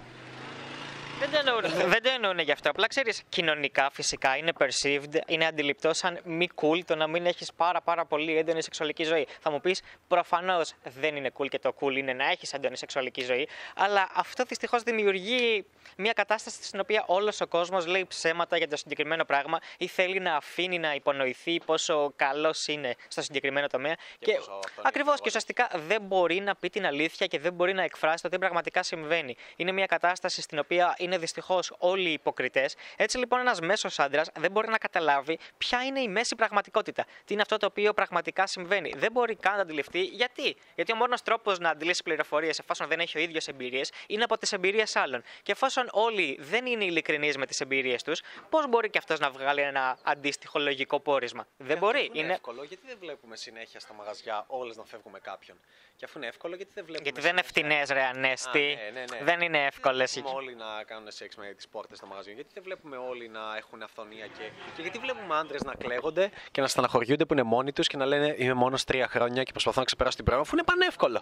[1.19, 1.61] Δεν το, εννοούν,
[1.93, 2.69] δεν το εννοούν γι' αυτό.
[2.69, 7.53] Απλά ξέρεις, κοινωνικά φυσικά είναι perceived, είναι αντιληπτό σαν μη cool το να μην έχεις
[7.53, 9.27] πάρα, πάρα πολύ έντονη σεξουαλική ζωή.
[9.39, 13.21] Θα μου πεις, προφανώς δεν είναι cool και το cool είναι να έχεις έντονη σεξουαλική
[13.21, 13.47] ζωή.
[13.75, 15.65] Αλλά αυτό δυστυχώς δημιουργεί
[15.97, 20.19] μια κατάσταση στην οποία όλος ο κόσμος λέει ψέματα για το συγκεκριμένο πράγμα ή θέλει
[20.19, 23.95] να αφήνει να υπονοηθεί πόσο καλός είναι στο συγκεκριμένο τομέα.
[24.19, 25.47] Και πόσο αυτό είναι ακριβώς και φοβερό.
[25.55, 28.83] ουσιαστικά δεν μπορεί να πει την αλήθεια και δεν μπορεί να εκφράσει το τι πραγματικά
[28.83, 29.35] συμβαίνει.
[29.55, 32.75] Είναι μια κατάσταση στην οποία είναι δυστυχώς όλοι οι υποκριτές.
[32.95, 37.05] Έτσι λοιπόν, ένας μέσος άντρας δεν μπορεί να καταλάβει ποια είναι η μέση πραγματικότητα.
[37.25, 38.93] Τι είναι αυτό το οποίο πραγματικά συμβαίνει.
[38.97, 40.55] Δεν μπορεί καν να αντιληφθεί γιατί.
[40.75, 44.37] Γιατί ο μόνος τρόπος να αντιλήσει πληροφορίες εφόσον δεν έχει ο ίδιος εμπειρίες είναι από
[44.37, 45.23] τις εμπειρίες άλλων.
[45.43, 49.29] Και εφόσον όλοι δεν είναι ειλικρινείς με τις εμπειρίες τους, πώς μπορεί και αυτός να
[49.29, 51.47] βγάλει ένα αντίστοιχο λογικό πόρισμα.
[51.57, 51.99] Δεν μπορεί.
[51.99, 52.33] Αφού είναι Είναι...
[52.33, 55.57] εύκολο, γιατί δεν βλέπουμε συνέχεια στα μαγαζιά όλες να φεύγουμε κάποιον;
[55.95, 57.09] Και αφού είναι εύκολο, γιατί δεν βλέπουμε.
[57.09, 58.77] Γιατί δεν είναι συνέχεια- φτηνές, ρε Ανέστη.
[58.79, 59.23] Α, ναι, ναι, ναι.
[59.23, 60.11] Δεν είναι εύκολες.
[60.11, 63.29] Θέλουμε όλοι να κάνουμε κάνουν σεξ με τις πόρτες των μαγαζιών, γιατί δεν βλέπουμε όλοι
[63.29, 64.43] να έχουν αυθονία και,
[64.75, 68.05] και γιατί βλέπουμε άντρες να κλαίγονται και να στεναχωριούνται που είναι μόνοι τους και να
[68.05, 71.21] λένε Είμαι μόνος τρία χρόνια και προσπαθώ να ξεπεράσω την πρόβλημα, αφού είναι πανεύκολο.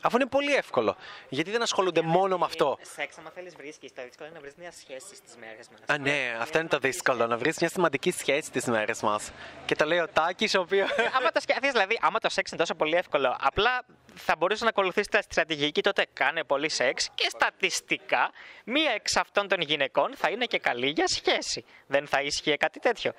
[0.00, 0.96] Αφού είναι πολύ εύκολο.
[1.28, 2.78] Γιατί δεν ασχολούνται μόνο με αυτό.
[2.94, 3.90] Σεξ, άμα θέλει, βρίσκει.
[3.90, 5.94] Το δύσκολο είναι να βρει μια σχέση στι μέρε μα.
[5.94, 7.26] Α, ναι, αυτό είναι το δύσκολο.
[7.26, 9.20] Να βρει μια σημαντική σχέση στι μέρε μα.
[9.66, 10.86] Και το λέει ο Τάκη, ο οποίο.
[11.16, 13.84] άμα το σκεφτεί, δηλαδή, άμα το σεξ είναι τόσο πολύ εύκολο, απλά
[14.14, 18.30] θα μπορούσε να ακολουθήσει τα στρατηγική, τότε κάνε πολύ σεξ και στατιστικά
[18.64, 21.64] μία εξ αυτών των γυναικών θα είναι και καλή για σχέση.
[21.86, 23.12] Δεν θα ίσχυε κάτι τέτοιο.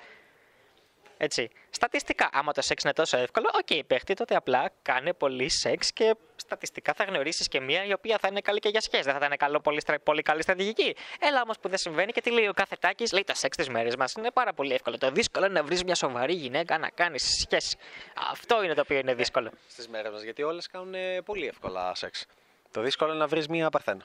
[1.22, 1.50] Έτσι.
[1.70, 5.92] Στατιστικά, άμα το σεξ είναι τόσο εύκολο, OK, okay, παίχτη, τότε απλά κάνε πολύ σεξ
[5.92, 9.02] και στατιστικά θα γνωρίσεις και μία η οποία θα είναι καλή και για σχέση.
[9.02, 10.96] Δεν θα είναι καλό, πολύ, πολύ καλή στρατηγική.
[11.20, 13.68] Έλα όμως που δεν συμβαίνει και τι λέει ο κάθε Τάκης, λέει το σεξ στις
[13.68, 14.98] μέρες μας είναι πάρα πολύ εύκολο.
[14.98, 17.76] Το δύσκολο είναι να βρεις μια σοβαρή γυναίκα να κάνεις σχέση.
[18.30, 19.50] Αυτό είναι το οποίο είναι δύσκολο.
[19.68, 22.26] Στις μέρες μας, γιατί όλες κάνουν πολύ εύκολα σεξ.
[22.70, 24.04] Το δύσκολο είναι να βρεις μία παρθένα.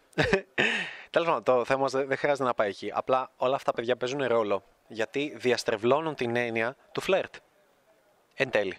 [1.15, 2.91] Τέλος πάντων, το θέμα δεν χρειάζεται να πάει εκεί.
[2.93, 7.35] Απλά όλα αυτά παιδιά παίζουν ρόλο γιατί διαστρεβλώνουν την έννοια του φλερτ.
[8.35, 8.77] Εν τέλει.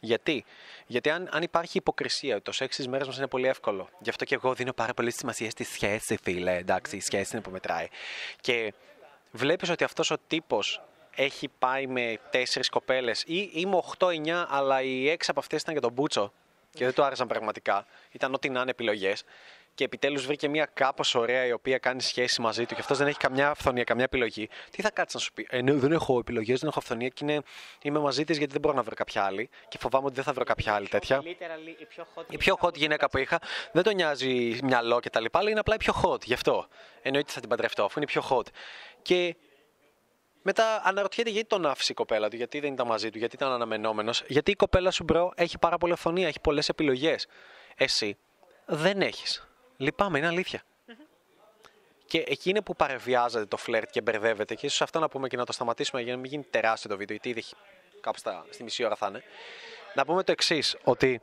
[0.00, 0.44] Γιατί,
[0.86, 3.88] Γιατί αν, αν υπάρχει υποκρισία, το σεξ τη μέρα μας είναι πολύ εύκολο.
[3.98, 6.56] Γι' αυτό και εγώ δίνω πάρα πολύ σημασία στη σχέση, φίλε.
[6.56, 7.88] Εντάξει, η σχέση είναι που μετράει.
[8.40, 8.74] Και
[9.30, 10.82] βλέπεις ότι αυτός ο τύπος
[11.14, 15.82] έχει πάει με τέσσερις κοπέλες ή είμαι 8-9, αλλά οι έξι από αυτές ήταν για
[15.82, 16.32] τον Μπούτσο
[16.70, 17.86] και δεν του άρεσαν πραγματικά.
[18.10, 19.24] Ήταν ό,τι να είναι επιλογές
[19.74, 23.06] και επιτέλους βρήκε μια κάπως ωραία η οποία κάνει σχέση μαζί του και αυτός δεν
[23.06, 26.18] έχει καμιά αφθονία, καμιά επιλογή, τι θα κάτσεις να σου πει; Ε, ναι, δεν έχω
[26.18, 27.42] επιλογές, δεν έχω αφθονία και είναι,
[27.82, 30.32] είμαι μαζί της γιατί δεν μπορώ να βρω κάποια άλλη και φοβάμαι ότι δεν θα
[30.32, 31.22] βρω κάποια άλλη τέτοια.
[31.78, 33.38] η πιο hot, η πιο hot γυναίκα που είχα
[33.72, 36.24] δεν τον νοιάζει μυαλό και τα λοιπά, αλλά είναι απλά η πιο hot.
[36.24, 36.66] Γι' αυτό
[37.02, 38.46] εννοείται θα την παντρευτώ, αφού είναι η πιο hot.
[39.02, 39.36] Και
[40.42, 43.52] μετά αναρωτιέται γιατί τον άφησε η κοπέλα του, γιατί δεν ήταν μαζί του, γιατί ήταν
[43.52, 44.22] αναμενόμενος.
[44.26, 47.26] Γιατί η κοπέλα σου, bro, έχει πάρα πολύ αφθονία, έχει πολλές επιλογές.
[47.76, 48.16] Εσύ
[48.66, 49.48] δεν έχεις.
[49.76, 50.62] Λυπάμαι, είναι αλήθεια.
[52.06, 54.54] Και εκεί είναι που παρεβιάζεται το φλερτ και μπερδεύεται.
[54.54, 56.96] Και ίσως αυτό να πούμε και να το σταματήσουμε για να μην γίνει τεράστιο το
[56.96, 57.56] βίντεο, γιατί ήδη
[58.00, 59.22] κάπου στα, στη μισή ώρα θα είναι.
[59.94, 61.20] Να πούμε το εξής, ότι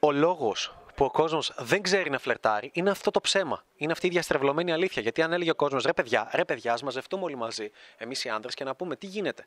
[0.00, 3.64] ο λόγος που ο κόσμος δεν ξέρει να φλερτάρει είναι αυτό το ψέμα.
[3.76, 5.02] Είναι αυτή η διαστρεβλωμένη αλήθεια.
[5.02, 8.28] Γιατί αν έλεγε ο κόσμος, ρε παιδιά, ρε παιδιά, ας μαζευτούμε όλοι μαζί, εμείς οι
[8.28, 9.46] άντρε, και να πούμε τι γίνεται.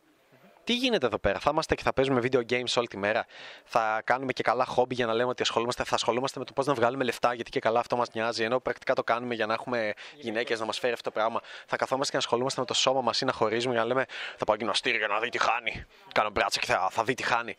[0.64, 3.26] Τι γίνεται εδώ πέρα, θα είμαστε και θα παίζουμε video games όλη τη μέρα;
[3.64, 6.66] Θα κάνουμε και καλά χόμπι για να λέμε ότι ασχολούμαστε, θα ασχολούμαστε με το πώς
[6.66, 8.44] να βγάλουμε λεφτά, γιατί και καλά αυτό μας νοιάζει.
[8.44, 11.42] Ενώ πρακτικά το κάνουμε για να έχουμε γυναίκες να μας φέρει αυτό το πράγμα.
[11.66, 14.06] Θα καθόμαστε και να ασχολούμαστε με το σώμα μας ή να χωρίζουμε για να λέμε
[14.38, 15.86] Θα πάω γυμναστήριο για να δει τι χάνει.
[16.14, 17.56] Κάνω μπράτσα και θα, θα δει τι χάνει.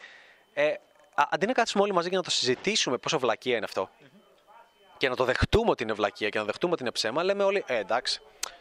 [0.53, 0.75] Ε,
[1.14, 3.90] αντί να κάτσουμε όλοι μαζί και να το συζητήσουμε πόσο βλακεία είναι αυτό.
[4.97, 7.64] Και να το δεχτούμε ότι είναι βλακεία και να δεχτούμε ότι είναι ψέμα, λέμε όλοι,
[7.67, 8.21] ε, εντάξει,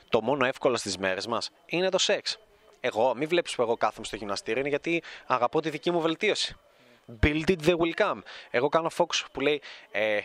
[0.10, 2.38] το μόνο εύκολο στις μέρες μας είναι το σεξ.
[2.86, 6.56] Εγώ, μην βλέπεις που εγώ κάθομαι στο γυμναστήριο, είναι γιατί αγαπώ τη δική μου βελτίωση.
[7.22, 8.20] Build it, they will come.
[8.50, 10.20] Εγώ κάνω focus που λέει ε,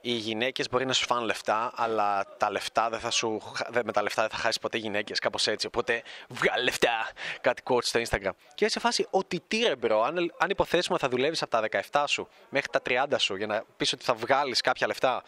[0.00, 3.42] οι γυναίκες μπορεί να σου φάνε λεφτά, αλλά τα λεφτά δεν θα σου,
[3.84, 5.18] με τα λεφτά δεν θα χάσεις ποτέ γυναίκες.
[5.18, 5.66] Κάπως έτσι.
[5.66, 7.08] Οπότε βγάλε λεφτά.
[7.40, 8.30] Κάτι quote στο Instagram.
[8.54, 12.04] Και σε φάση, ότι τι ρε bro, αν, αν υποθέσουμε θα δουλεύεις από τα 17
[12.06, 15.22] σου μέχρι τα 30 σου για να πεις ότι θα βγάλεις κάποια λεφτά.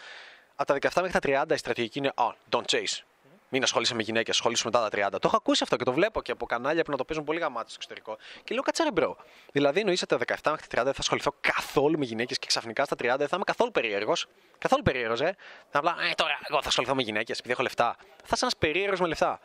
[0.57, 3.14] Από τα 17 μέχρι τα 30 η στρατηγική είναι oh, don't chase.
[3.55, 5.11] Μην ασχολείσαι με γυναίκες, ασχολείσαι μετά τα 30.
[5.11, 7.39] Το έχω ακούσει αυτό και το βλέπω και από κανάλια που να το παίζουν πολύ
[7.39, 8.17] γαμάτοι στο εξωτερικό.
[8.45, 9.17] Και λέω κάτσε ρε bro.
[9.53, 12.85] Δηλαδή εννοεί ότι τα 17 μέχρι 30 δεν θα ασχοληθώ καθόλου με γυναίκες και ξαφνικά
[12.85, 14.27] στα 30 δεν θα είμαι καθόλου περίεργος.
[14.59, 15.37] Καθόλου περίεργος, ε.
[15.73, 17.97] Να απλά, ε, τώρα εγώ θα ασχοληθώ με γυναίκες επειδή έχω λεφτά.
[18.17, 19.41] Θα είσαι ένας περίεργος με λεφτά.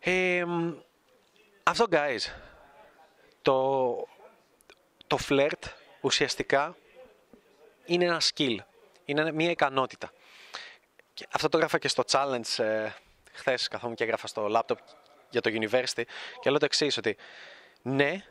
[0.00, 0.44] Ε,
[1.62, 2.32] αυτό, guys.
[3.42, 4.08] Το,
[5.06, 5.64] το φλερτ
[6.00, 6.76] ουσιαστικά
[7.84, 8.56] είναι ένα skill.
[9.04, 10.12] Είναι μια ικανότητα.
[11.14, 12.90] Και αυτό το έγραφα και στο challenge ε,
[13.32, 14.76] χθες, καθόμουν και έγραφα στο laptop
[15.30, 16.02] για το university.
[16.40, 17.16] Και λέω το εξής, ότι
[17.82, 18.24] ναι,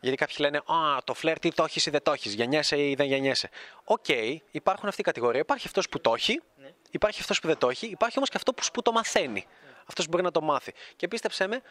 [0.00, 2.94] γιατί κάποιοι λένε Α, το φλερτ ή το έχει ή δεν το έχει, γεννιέσαι ή
[2.94, 3.48] δεν γεννιέσαι.
[3.84, 5.40] OK, okay, υπάρχουν αυτή η κατηγορία.
[5.40, 6.74] Υπάρχει αυτός που το έχει, ναι.
[6.90, 9.46] υπάρχει αυτός που δεν το έχει, υπάρχει όμως και αυτός που το μαθαίνει.
[9.64, 9.72] Ναι.
[9.86, 10.72] Αυτός που μπορεί να το μάθει.
[10.96, 11.62] Και πίστεψέ με,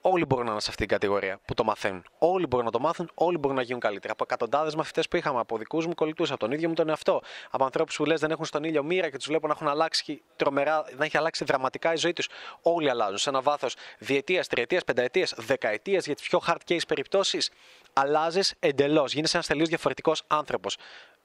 [0.00, 2.04] Όλοι μπορούν να είναι σε αυτήν την κατηγορία που το μαθαίνουν.
[2.18, 4.12] Όλοι μπορούν να το μάθουν, όλοι μπορούν να γίνουν καλύτερα.
[4.12, 7.22] Από εκατοντάδες μαθητές που είχαμε, από δικούς μου κολλητούς, από τον ίδιο μου τον εαυτό,
[7.50, 10.22] από ανθρώπους που λες δεν έχουν στον ήλιο μοίρα και τους βλέπω να έχουν αλλάξει
[10.36, 12.28] τρομερά, να έχει αλλάξει δραματικά η ζωή τους.
[12.62, 17.50] Όλοι αλλάζουν σε ένα βάθος διετίας, τριετίας, πενταετίας, δεκαετίας για τις πιο hard case περιπτώσεις.
[17.92, 19.12] Αλλάζεις εντελώς.
[19.12, 20.76] Γίνεσαι ένας τελείως διαφορετικός άνθρωπος.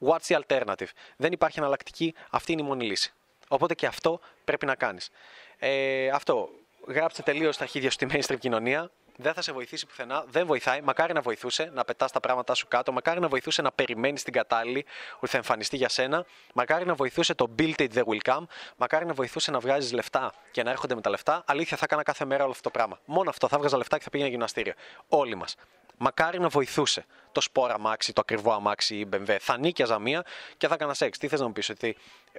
[0.06, 3.12] What's the alternative; Δεν υπάρχει εναλλακτική, αυτή είναι η μόνη λύση.
[3.48, 5.10] Οπότε και αυτό πρέπει να κάνεις.
[5.58, 6.48] Ε, αυτό
[6.88, 8.90] γράψτε τελείως τα χίδια στη mainstream κοινωνία.
[9.16, 10.24] Δεν θα σε βοηθήσει πουθενά.
[10.28, 10.80] Δεν βοηθάει.
[10.80, 12.92] Μακάρι να βοηθούσε να πετάς τα πράγματα σου κάτω.
[12.92, 14.84] Μακάρι να βοηθούσε να περιμένεις την κατάλληλη
[15.20, 16.26] που θα εμφανιστεί για σένα.
[16.54, 18.44] Μακάρι να βοηθούσε το build it, the will come.
[18.76, 21.44] Μακάρι να βοηθούσε να βγάζεις λεφτά και να έρχονται με τα λεφτά.
[21.46, 22.98] Αλήθεια, θα έκανα κάθε μέρα όλο αυτό το πράγμα.
[23.04, 24.72] Μόνο αυτό θα βγάζα λεφτά και θα πήγαινα γυμναστήριο.
[25.08, 25.56] Όλοι μας.
[26.04, 29.36] Μακάρι να βοηθούσε το σπόρα αμάξι, το ακριβό αμάξι ή BMW.
[29.40, 30.24] Θα νίκιαζα μία
[30.56, 31.18] και θα έκανα σεξ.
[31.18, 31.96] Τι θες να μου πεις, ότι.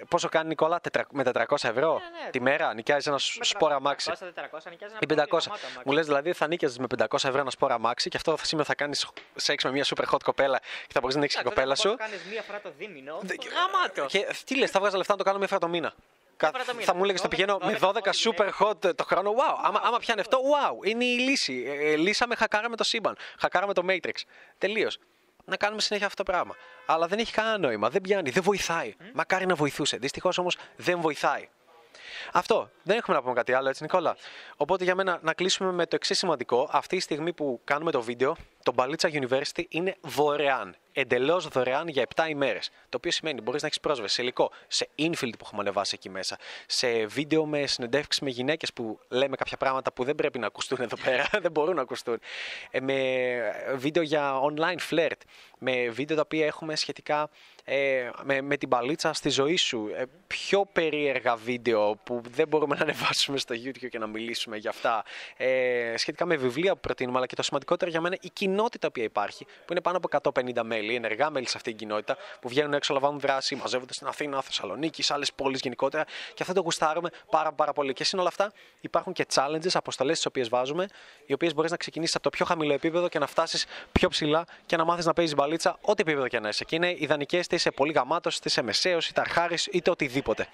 [0.10, 2.30] Πόσο κάνει Νικόλα με 400 ευρώ Ναι, ναι.
[2.30, 5.28] τη μέρα, νοικιάζεις ένα σπόρα αμάξι; 400, 400, νοικιάζεις ένα Ή 500.
[5.30, 5.82] πολύ γαμάτο αμάξι.
[5.86, 8.67] Μου λες δηλαδή θα νίκιαζες με 500 ευρώ ένα σπόρα αμάξι και αυτό θα σήμερα
[8.67, 11.76] θα κάνεις σεξ με μια super hot κοπέλα και θα μπορείς να ανοίξει την κοπέλα
[11.76, 13.19] σου; Αν κάνεις μία φορά το δίμηνο.
[13.21, 14.12] Δε- Γαμάτος.
[14.12, 15.93] Και τι λες, θα βγάζα λεφτά να το κάνω μία φορά το μήνα;
[16.38, 16.86] Κα- φορά το μήνα.
[16.86, 17.91] Θα μου έλεγε το 12 πηγαίνω με 12
[18.24, 19.32] super hot το χρόνο.
[19.32, 21.63] Wow, άμα, άμα πιάνει αυτό, wow, είναι η λύση.
[21.67, 23.17] Ε, ε, λύσαμε, χακάραμε το σύμπαν.
[23.39, 24.15] Χακάραμε το Matrix.
[24.58, 24.98] Τελείως.
[25.46, 26.56] Να κάνουμε συνέχεια αυτό το πράγμα.
[26.86, 27.89] Αλλά δεν έχει κανένα νόημα.
[27.89, 28.96] Δεν πιάνει, δεν βοηθάει.
[29.13, 29.98] Μακάρι να βοηθούσε.
[29.98, 31.50] Δυστυχώς όμως δεν βοηθάει.
[32.32, 32.69] Αυτό.
[32.84, 34.15] Δεν έχουμε να πούμε κάτι άλλο, έτσι, Νικόλα;
[34.56, 36.69] Οπότε για μένα να κλείσουμε με το εξής σημαντικό.
[36.72, 40.76] Αυτή τη στιγμή που κάνουμε το βίντεο, το Μπαλίτσα University είναι δωρεάν.
[40.95, 42.69] Εντελώς δωρεάν για 7 ημέρες.
[42.89, 46.10] Το οποίο σημαίνει μπορείς να έχεις πρόσβαση σε υλικό, σε infield που έχουμε ανεβάσει εκεί
[46.10, 50.47] μέσα, σε βίντεο με συνεντεύξεις με γυναίκες που λέμε κάποια πράγματα που δεν πρέπει να
[50.47, 52.19] ακουστούν εδώ πέρα, δεν μπορούν να ακουστούν.
[52.71, 52.95] Ε, με
[53.76, 55.19] βίντεο για online flirt,
[55.60, 57.30] με βίντεο τα οποία έχουμε σχετικά
[57.65, 59.89] ε, με, με την παλίτσα στη ζωή σου.
[59.95, 64.69] Ε, πιο περίεργα βίντεο που δεν μπορούμε να ανεβάσουμε στο YouTube και να μιλήσουμε για
[64.69, 65.04] αυτά.
[65.38, 69.00] Ε, σχετικά με βιβλία που προτείνουμε, αλλά και το σημαντικότερο για μένα η κοινότητα που
[69.00, 72.74] υπάρχει, που είναι πάνω από 150 μέλη, ενεργά μέλη σε αυτή την κοινότητα, που βγαίνουν
[72.74, 76.04] έξω, λαμβάνουν δράση, μαζεύονται στην Αθήνα, Θεσσαλονίκη, σε άλλες πόλεις γενικότερα.
[76.04, 77.94] Και αυτό το γουστάρουμε πάρα, πάρα πολύ.
[77.94, 80.88] Και σύν όλα αυτά υπάρχουν και challenges, αποστολές τις οποίες βάζουμε,
[81.26, 84.46] οι οποίες μπορείς να ξεκινήσεις από το πιο χαμηλό επίπεδο και να φτάσεις πιο ψηλά
[84.66, 86.63] και να μάθεις να παίζεις μπαλίτσα, ό,τι επίπεδο και να είσαι.
[86.63, 90.48] Και είναι ιδανικές είτε είσαι πολύ γαμάτο, είτε είσαι μεσαίος, είτε αρχάρης, είτε οτιδήποτε.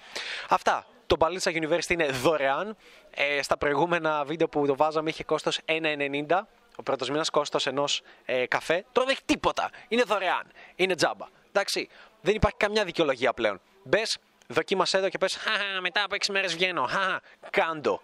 [0.48, 0.86] Αυτά.
[1.06, 2.76] Το Μπαλίτσα University είναι δωρεάν.
[3.10, 6.46] Ε, στα προηγούμενα βίντεο που το βάζαμε είχε κόστος 1,90.
[6.80, 8.84] Ο πρώτο μήνα κόστο ενός ε, καφέ.
[8.92, 9.70] Τώρα δεν έχει τίποτα.
[9.88, 10.42] Είναι δωρεάν.
[10.76, 11.26] Είναι τζάμπα.
[11.48, 11.88] Εντάξει.
[12.20, 13.60] Δεν υπάρχει καμιά δικαιολογία πλέον.
[13.82, 16.86] Μπες, δοκίμασέ εδώ και πες: Χαχα, μετά από 6 μέρες βγαίνω.
[16.86, 18.02] Χαχα, κάντο.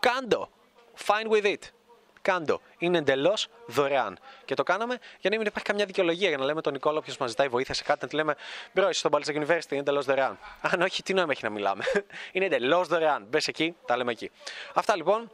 [0.00, 0.50] Κάντο.
[1.06, 1.58] Fine with it.
[2.22, 2.60] Κάντο.
[2.78, 4.18] Είναι εντελώς δωρεάν.
[4.44, 6.28] Και το κάναμε για να μην υπάρχει καμιά δικαιολογία.
[6.28, 8.34] Για να λέμε τον Νικόλα, όποιος μας ζητάει βοήθεια σε κάτι, να του λέμε:
[8.72, 10.38] Μπρο, είσαι στο Μπαλίτσα University, είναι εντελώς δωρεάν.
[10.60, 11.84] Αν όχι, τι νόημα έχει να μιλάμε.
[12.32, 13.26] είναι εντελώς δωρεάν.
[13.28, 14.30] Μπες εκεί, τα λέμε εκεί.
[14.74, 15.30] Αυτά λοιπόν.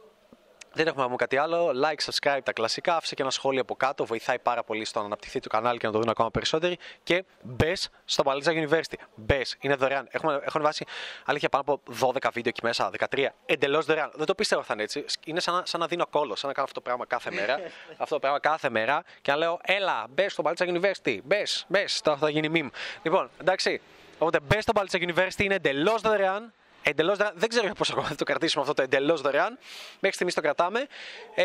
[0.77, 1.71] Δεν έχουμε να πούμε κάτι άλλο.
[1.83, 2.95] Like, subscribe, τα κλασικά.
[2.95, 4.05] Άφησε και ένα σχόλιο από κάτω.
[4.05, 6.77] Βοηθάει πάρα πολύ στο να αναπτυχθεί το κανάλι και να το δουν ακόμα περισσότεροι.
[7.03, 8.95] Και μπες στο Μπαλίτσα University.
[9.15, 9.55] Μπες.
[9.59, 10.07] Είναι δωρεάν.
[10.11, 10.85] Έχουμε, έχουν βάσει
[11.25, 13.27] αλήθεια πάνω από 12 βίντεο εκεί μέσα, 13.
[13.45, 14.11] Εντελώς δωρεάν.
[14.15, 15.05] Δεν το πίστευα θα είναι έτσι.
[15.25, 17.59] Είναι σαν να, σαν να δίνω κόλλο, σαν να κάνω αυτό το πράγμα κάθε μέρα.
[18.03, 19.03] αυτό το πράγμα κάθε μέρα.
[19.21, 21.19] Και να λέω, έλα, μπες στο Μπαλίτσα University.
[21.23, 22.01] Μπες, μπες.
[22.01, 22.69] Τώρα θα γίνει meme.
[23.03, 23.81] Λοιπόν, εντάξει.
[24.17, 25.43] Οπότε μπες στο Μπαλίτσα University.
[25.43, 26.53] Είναι εντελώς δωρεάν.
[26.89, 27.33] Εντελώς δωρεάν.
[27.37, 29.57] Δεν ξέρω για πόσο ακόμα θα το κρατήσουμε αυτό το εντελώς δωρεάν.
[29.93, 30.87] Μέχρι στιγμής το κρατάμε.
[31.35, 31.43] Ε,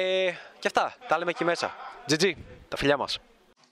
[0.58, 0.94] και αυτά.
[1.08, 1.74] Τα λέμε εκεί μέσα.
[2.08, 2.32] GG.
[2.68, 3.18] Τα φιλιά μας.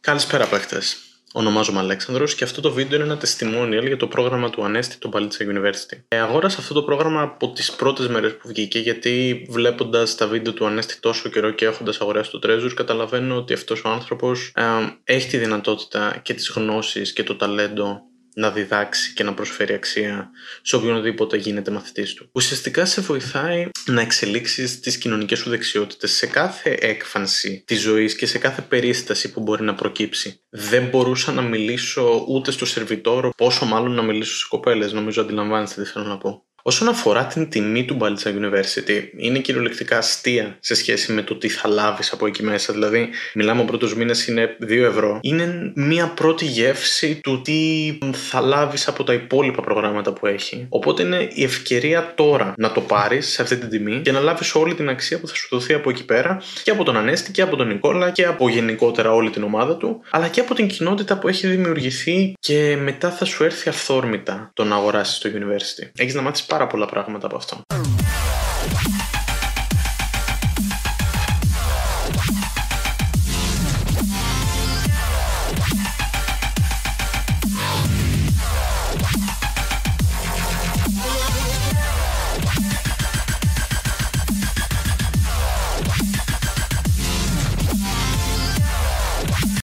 [0.00, 0.96] Καλησπέρα παίχτες.
[1.32, 5.08] Ονομάζομαι Αλέξανδρος και αυτό το βίντεο είναι ένα testimonial για το πρόγραμμα του Ανέστη του
[5.08, 5.98] Παλίτσα University.
[6.08, 10.52] Ε, αγόρασα αυτό το πρόγραμμα από τις πρώτες μέρες που βγήκε γιατί βλέποντας τα βίντεο
[10.52, 14.62] του Ανέστη τόσο καιρό και έχοντας αγοράσει το Treasure, καταλαβαίνω ότι αυτός ο άνθρωπος ε,
[15.04, 20.30] έχει τη δυνατότητα και τις γνώσεις και το ταλέντο να διδάξει και να προσφέρει αξία
[20.62, 22.28] σε οποιονδήποτε γίνεται μαθητής του.
[22.32, 28.26] Ουσιαστικά σε βοηθάει να εξελίξεις τις κοινωνικές σου δεξιότητες σε κάθε έκφανση της ζωής και
[28.26, 30.40] σε κάθε περίσταση που μπορεί να προκύψει.
[30.48, 35.82] Δεν μπορούσα να μιλήσω ούτε στο σερβιτόρο, πόσο μάλλον να μιλήσω σε κοπέλες, νομίζω αντιλαμβάνεστε
[35.82, 36.44] τι θέλω να πω.
[36.62, 41.48] Όσον αφορά την τιμή του Μπαλίτσα University, είναι κυριολεκτικά αστεία σε σχέση με το τι
[41.48, 42.72] θα λάβεις από εκεί μέσα.
[42.72, 45.18] Δηλαδή, μιλάμε ο πρώτος μήνας είναι 2 ευρώ.
[45.22, 50.66] Είναι μία πρώτη γεύση του τι θα λάβεις από τα υπόλοιπα προγράμματα που έχει.
[50.68, 54.54] Οπότε είναι η ευκαιρία τώρα να το πάρεις σε αυτή την τιμή και να λάβεις
[54.54, 57.42] όλη την αξία που θα σου δοθεί από εκεί πέρα και από τον Ανέστη και
[57.42, 61.18] από τον Νικόλα και από γενικότερα όλη την ομάδα του, αλλά και από την κοινότητα
[61.18, 65.90] που έχει δημιουργηθεί και μετά θα σου έρθει αυθόρμητα το να αγοράσεις το University.
[65.96, 67.56] Έχεις να μάθεις πάρα πολλά πράγματα από αυτό.